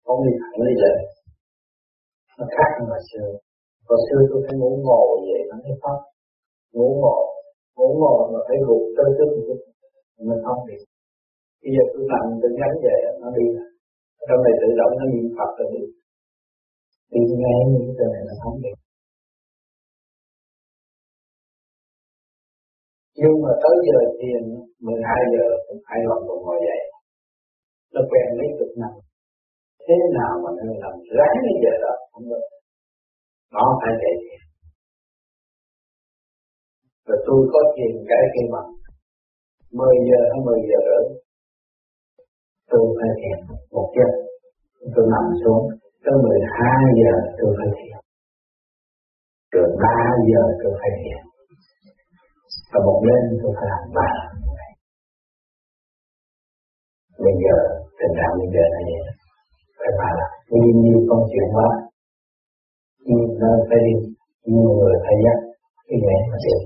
Không 0.06 0.20
đi 0.26 0.32
thẳng 0.40 0.58
đi 0.68 0.74
lên 0.82 0.96
nó 2.38 2.44
khác 2.56 2.68
hơn 2.76 2.88
hồi 2.92 3.02
xưa 3.10 3.28
hồi 3.88 3.98
xưa 4.06 4.20
tôi 4.30 4.40
thấy 4.44 4.54
ngủ 4.58 4.70
ngồi 4.86 5.06
vậy, 5.28 5.42
nó 5.50 5.56
thấy 5.64 5.74
pháp 5.82 5.98
ngủ 6.74 6.88
ngồi 7.02 7.22
ngủ 7.76 7.88
ngồi 8.00 8.20
mà 8.32 8.40
phải 8.46 8.58
gục 8.66 8.82
tới 8.96 9.08
trước 9.16 9.28
một 9.34 9.42
chút 9.46 9.58
Mình 10.28 10.42
không 10.46 10.60
đi. 10.68 10.76
Bây 11.62 11.70
giờ 11.74 11.82
tôi 11.92 12.02
nằm 12.10 12.24
tôi 12.40 12.50
nhắm 12.58 12.72
về, 12.84 12.96
nó 13.22 13.28
đi. 13.38 13.46
Trong 14.28 14.40
này 14.44 14.54
tự 14.60 14.68
động 14.80 14.92
nó 14.98 15.04
niệm 15.12 15.26
phật 15.36 15.50
rồi 15.58 15.68
đi. 15.74 15.84
Đi 17.12 17.20
ngay 17.42 17.60
những 17.72 17.94
cái 17.98 18.06
này 18.12 18.22
nó 18.28 18.34
không 18.42 18.56
đi. 18.64 18.72
Nhưng 23.20 23.34
mà 23.44 23.52
tới 23.62 23.76
giờ 23.86 23.98
thiền 24.18 24.42
12 24.86 25.22
giờ 25.34 25.46
cũng 25.66 25.80
hai 25.88 26.00
lần 26.08 26.18
còn 26.28 26.38
ngồi 26.44 26.58
dậy. 26.66 26.82
Nó 27.94 28.00
quen 28.10 28.26
lấy 28.38 28.48
cực 28.58 28.72
năm. 28.82 28.92
Thế 29.84 29.94
nào 30.18 30.32
mà 30.42 30.50
nó 30.56 30.62
làm 30.82 30.94
ráng 31.16 31.36
cái 31.44 31.54
giờ 31.64 31.74
đó, 31.84 31.94
không 32.12 32.24
được 32.30 32.44
nó 33.54 33.64
phải 33.80 33.92
chạy 34.02 34.14
thiền 34.22 34.42
rồi 37.06 37.18
tôi 37.26 37.40
có 37.52 37.60
thiền 37.74 37.92
cái 38.10 38.22
kia 38.32 38.46
mà 38.54 38.62
10 39.78 39.96
giờ 40.08 40.20
hay 40.30 40.40
10 40.44 40.60
giờ 40.68 40.78
rưỡi, 40.88 41.04
tôi 42.70 42.82
phải 42.98 43.10
thiền 43.20 43.38
một 43.74 43.88
giấc. 43.96 44.10
Tôi 44.94 45.04
nằm 45.14 45.24
xuống, 45.42 45.64
tới 46.04 46.14
12 46.22 46.84
giờ 47.00 47.12
tôi 47.38 47.50
phải 47.58 47.68
thiền 47.76 47.96
rồi 49.52 49.68
3 49.82 49.88
giờ 50.28 50.42
tôi 50.62 50.72
phải 50.80 50.90
thiền 51.00 51.20
và 52.72 52.80
một 52.86 52.98
đêm 53.06 53.22
tôi 53.42 53.52
phải 53.56 53.66
làm 53.72 53.84
ba 53.96 54.10
bây 57.24 57.34
giờ 57.42 57.56
tình 57.98 58.12
trạng 58.18 58.34
bây 58.40 58.48
giờ 58.54 58.64
là 58.74 58.80
phải 59.78 59.90
ba 59.98 60.08
làm 60.18 60.32
nhiều 60.50 60.74
nhiều 60.82 61.00
công 61.08 61.22
chuyện 61.32 61.48
quá 61.54 61.68
nhiều 63.06 63.24
nó 63.40 63.50
phải 63.68 63.80
đi 63.86 63.94
nhiều 64.52 64.70
người 64.78 64.94
phải 65.04 65.16
dắt 65.24 65.38
cái 65.86 65.96
nhẹ 66.04 66.18
mà 66.30 66.38
được 66.44 66.62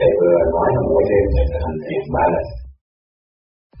Thầy 0.00 0.12
vừa 0.18 0.38
nói 0.54 0.68
là 0.74 0.82
mỗi 0.90 1.02
đêm 1.10 1.24
thầy 1.32 1.44
phải 1.50 1.60
hành 1.64 1.78
thiền 1.84 2.02
ba 2.14 2.24
lần. 2.34 2.46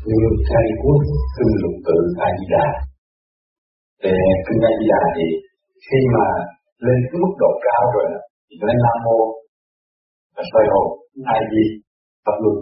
Như 0.08 0.20
thầy 0.48 0.66
quốc, 0.82 1.00
kinh 1.36 1.52
lục 1.62 1.76
tự 1.86 1.98
A 2.26 2.28
Di 2.38 2.46
Đà. 2.54 2.66
Về 4.02 4.16
kinh 4.46 4.60
A 4.70 4.72
Di 4.78 4.86
Đà 4.92 5.02
thì 5.16 5.26
khi 5.86 6.00
mà 6.14 6.26
lên 6.86 6.98
cái 7.08 7.18
mức 7.22 7.32
độ 7.42 7.50
cao 7.66 7.82
rồi 7.94 8.06
thì 8.46 8.54
nói 8.62 8.74
nam 8.84 8.98
mô 9.04 9.18
và 10.34 10.42
xoay 10.50 10.64
hồn 10.72 10.88
ai 11.34 11.40
di 11.52 11.64
phật 12.24 12.36
luân 12.42 12.56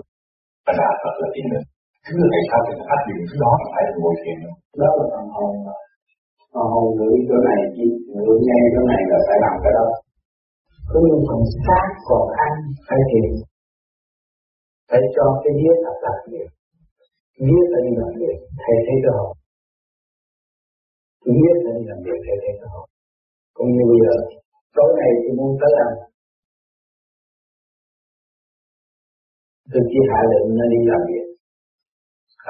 và 0.65 0.73
đạo 0.81 0.95
phật 1.03 1.15
là 1.21 1.29
thiền 1.35 1.47
định 1.53 1.67
thứ 2.07 2.17
tại 2.33 2.43
sao 2.49 2.61
thì 2.67 2.73
áp 2.95 3.01
dụng 3.07 3.23
thứ 3.29 3.37
đó 3.45 3.53
là 3.61 3.67
phải 3.75 3.85
ngồi 4.01 4.15
thiền 4.23 4.39
đó 4.83 4.89
là 4.99 5.05
phần 5.13 5.27
hồn 5.37 5.53
phần 6.53 6.67
hồn 6.73 6.87
ngửi 6.97 7.17
chỗ 7.29 7.37
này 7.49 7.61
chỉ 7.75 7.85
ngửi 8.25 8.39
ngay 8.47 8.63
chỗ 8.75 8.83
này 8.93 9.01
là 9.11 9.19
phải 9.27 9.39
làm 9.45 9.55
cái 9.65 9.73
đó. 9.79 9.87
Cứ 10.91 11.01
phần 11.29 11.41
xác 11.65 11.87
còn 12.09 12.25
ăn 12.47 12.53
phải 12.87 13.01
thiền. 13.11 13.29
Phải 14.91 15.03
cho 15.15 15.27
cái 15.43 15.53
vía 15.59 15.75
thật 15.85 15.97
làm 16.07 16.19
việc 16.33 16.49
vía 17.41 17.63
phải 17.71 17.81
đi 17.87 17.93
làm 18.01 18.13
việc 18.21 18.37
thầy 18.63 18.77
thấy 18.87 18.97
cái 19.05 19.13
hồn 19.17 19.33
vía 21.37 21.53
phải 21.63 21.73
đi 21.79 21.83
làm 21.91 21.99
việc 22.07 22.19
thầy 22.27 22.37
thấy 22.43 22.53
cái 22.61 22.69
hồn 22.73 22.87
cũng 23.57 23.69
như 23.75 23.83
bây 23.91 23.99
giờ 24.05 24.15
tối 24.77 24.91
nay 24.99 25.11
tôi 25.23 25.33
muốn 25.39 25.51
tới 25.61 25.73
ăn. 25.85 25.93
Tôi 29.73 29.83
chỉ 29.91 29.99
hạ 30.11 30.21
lệnh 30.31 30.49
nó 30.59 30.65
đi 30.73 30.81
làm 30.91 31.03
việc 31.11 31.27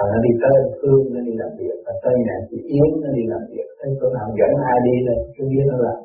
à, 0.00 0.02
nó 0.10 0.16
đi 0.26 0.32
tới 0.42 0.56
phương 0.78 1.04
nó 1.14 1.20
đi 1.28 1.34
làm 1.40 1.50
việc. 1.60 1.76
Và 1.86 1.92
tới 2.02 2.14
nhà 2.26 2.36
chị 2.48 2.58
Yến 2.74 2.88
nó 3.02 3.08
đi 3.18 3.24
làm 3.32 3.42
việc. 3.52 3.68
Thấy 3.78 3.90
chỗ 3.98 4.06
nào 4.16 4.26
dẫn 4.38 4.52
ai 4.70 4.78
đi 4.86 4.94
là 5.06 5.14
tôi 5.34 5.46
biết 5.52 5.64
nó 5.70 5.76
làm. 5.86 5.98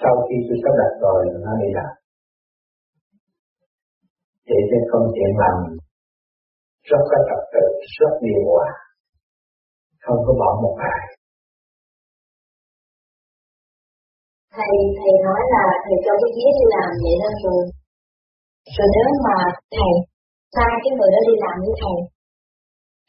Sau 0.00 0.14
khi 0.26 0.36
tôi 0.46 0.56
sắp 0.62 0.74
đặt 0.80 0.92
rồi 1.04 1.20
nó 1.46 1.52
đi 1.62 1.68
làm. 1.78 1.92
Để 4.48 4.58
cho 4.68 4.78
công 4.92 5.06
chuyện 5.14 5.32
làm 5.42 5.56
rất 6.90 7.02
có 7.10 7.18
tập 7.28 7.42
tự 7.54 7.64
rất 7.98 8.12
điều 8.24 8.40
hòa. 8.48 8.68
Không 10.04 10.20
có 10.26 10.32
bỏ 10.40 10.50
một 10.62 10.74
ai. 10.92 11.00
Thầy 14.56 14.74
thầy 14.98 15.14
nói 15.26 15.42
là 15.54 15.64
thầy 15.84 15.96
cho 16.04 16.12
cái 16.20 16.30
vía 16.36 16.50
đi 16.58 16.64
làm 16.74 16.90
vậy 17.02 17.14
nên 17.22 17.34
rồi. 17.44 17.62
Rồi 18.76 18.88
nếu 18.96 19.08
mà 19.26 19.36
thầy 19.76 19.92
sai 20.54 20.72
cái 20.82 20.92
người 20.96 21.10
đó 21.14 21.20
đi 21.28 21.34
làm 21.44 21.56
với 21.64 21.74
thầy 21.82 21.96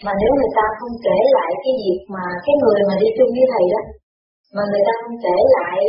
mà 0.06 0.12
nếu 0.22 0.32
người 0.38 0.52
ta 0.58 0.66
không 0.78 0.94
kể 1.06 1.18
lại 1.38 1.52
cái 1.64 1.74
việc 1.84 2.02
mà 2.16 2.24
cái 2.46 2.56
người 2.62 2.80
mà 2.90 2.96
đi 3.02 3.08
chung 3.18 3.32
với 3.36 3.48
thầy 3.54 3.66
đó 3.74 3.82
mà 4.56 4.64
người 4.70 4.84
ta 4.88 4.94
không 5.02 5.18
kể 5.26 5.38
lại 5.58 5.80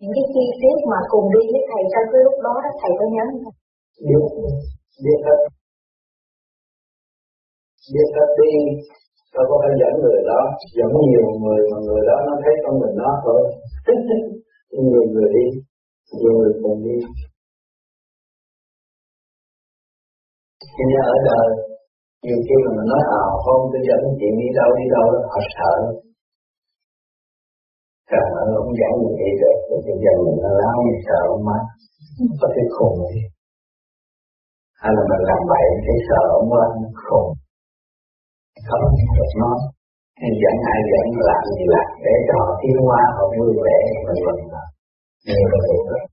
những 0.00 0.12
cái 0.16 0.26
chi 0.32 0.44
tiết 0.60 0.76
mà 0.92 0.98
cùng 1.12 1.26
đi 1.34 1.42
với 1.52 1.62
thầy 1.70 1.82
trong 1.92 2.06
cái 2.12 2.20
lúc 2.26 2.36
đó 2.46 2.54
đó 2.64 2.70
thầy 2.80 2.92
có 2.98 3.04
nhớ 3.14 3.24
không? 3.42 3.56
Biết, 4.06 4.22
biết 5.04 5.18
hết. 5.26 5.40
Biết 7.94 8.08
hết 8.16 8.28
đi, 8.38 8.52
đâu 9.34 9.44
có 9.50 9.56
phải 9.62 9.72
dẫn 9.80 9.92
người 10.02 10.20
đó, 10.30 10.40
dẫn 10.76 10.90
nhiều 11.10 11.26
người 11.42 11.60
mà 11.70 11.78
người 11.86 12.02
đó 12.10 12.16
nó 12.26 12.34
thấy 12.42 12.54
con 12.62 12.74
mình 12.82 12.94
nó 13.02 13.10
thôi. 13.24 13.40
nhiều 14.90 15.04
người 15.12 15.28
đi, 15.36 15.46
nhiều 16.20 16.32
người 16.38 16.52
cùng 16.62 16.78
đi. 16.86 16.96
Cho 20.76 20.84
nên 20.90 21.02
ở 21.14 21.16
đời, 21.30 21.48
nhiều 22.26 22.38
khi 22.46 22.56
mà 22.64 22.70
mình 22.76 22.88
nói 22.92 23.02
à, 23.20 23.22
không 23.44 23.62
tôi 23.72 23.82
dẫn 23.88 24.00
chị 24.20 24.28
đi 24.40 24.48
đâu 24.58 24.70
đi 24.78 24.84
đâu 24.94 25.06
đó, 25.14 25.20
họ 25.32 25.40
sợ. 25.56 25.74
sợ 28.10 28.24
ơi, 28.42 28.48
ông 28.62 28.72
dẫn 28.80 28.92
mình 29.02 29.16
đi 29.22 29.30
được, 29.42 29.56
bây 29.86 29.96
giờ 30.02 30.12
mình 30.24 30.38
nó 30.44 30.50
láo 30.60 30.76
mình 30.86 31.00
sợ 31.06 31.20
ông 31.34 31.42
má, 31.48 31.58
có 32.40 32.46
thể 32.54 32.62
khùng 32.74 32.96
đi. 33.10 33.20
Hay 34.80 34.90
là 34.96 35.02
mình 35.10 35.22
làm 35.28 35.40
vậy 35.52 35.64
cái 35.86 35.98
sợ 36.08 36.20
ông 36.38 36.48
má 36.52 36.64
khùng. 37.04 37.30
Không 38.68 38.84
được 39.16 39.32
nói. 39.42 39.58
Nên 40.20 40.32
dẫn 40.42 40.56
ai 40.72 40.80
dẫn 40.90 41.06
làm 41.28 41.42
gì 41.56 41.64
làm 41.74 41.88
để 42.04 42.14
cho 42.26 42.34
họ 42.40 42.50
tiến 42.60 42.76
hóa 42.86 43.02
họ 43.16 43.24
vui 43.36 43.50
vẻ 43.64 43.78
mình 44.06 44.20
mình 44.26 44.40
là. 44.52 44.64
nhiều 45.26 45.44
là 45.52 45.58
được 45.88 46.09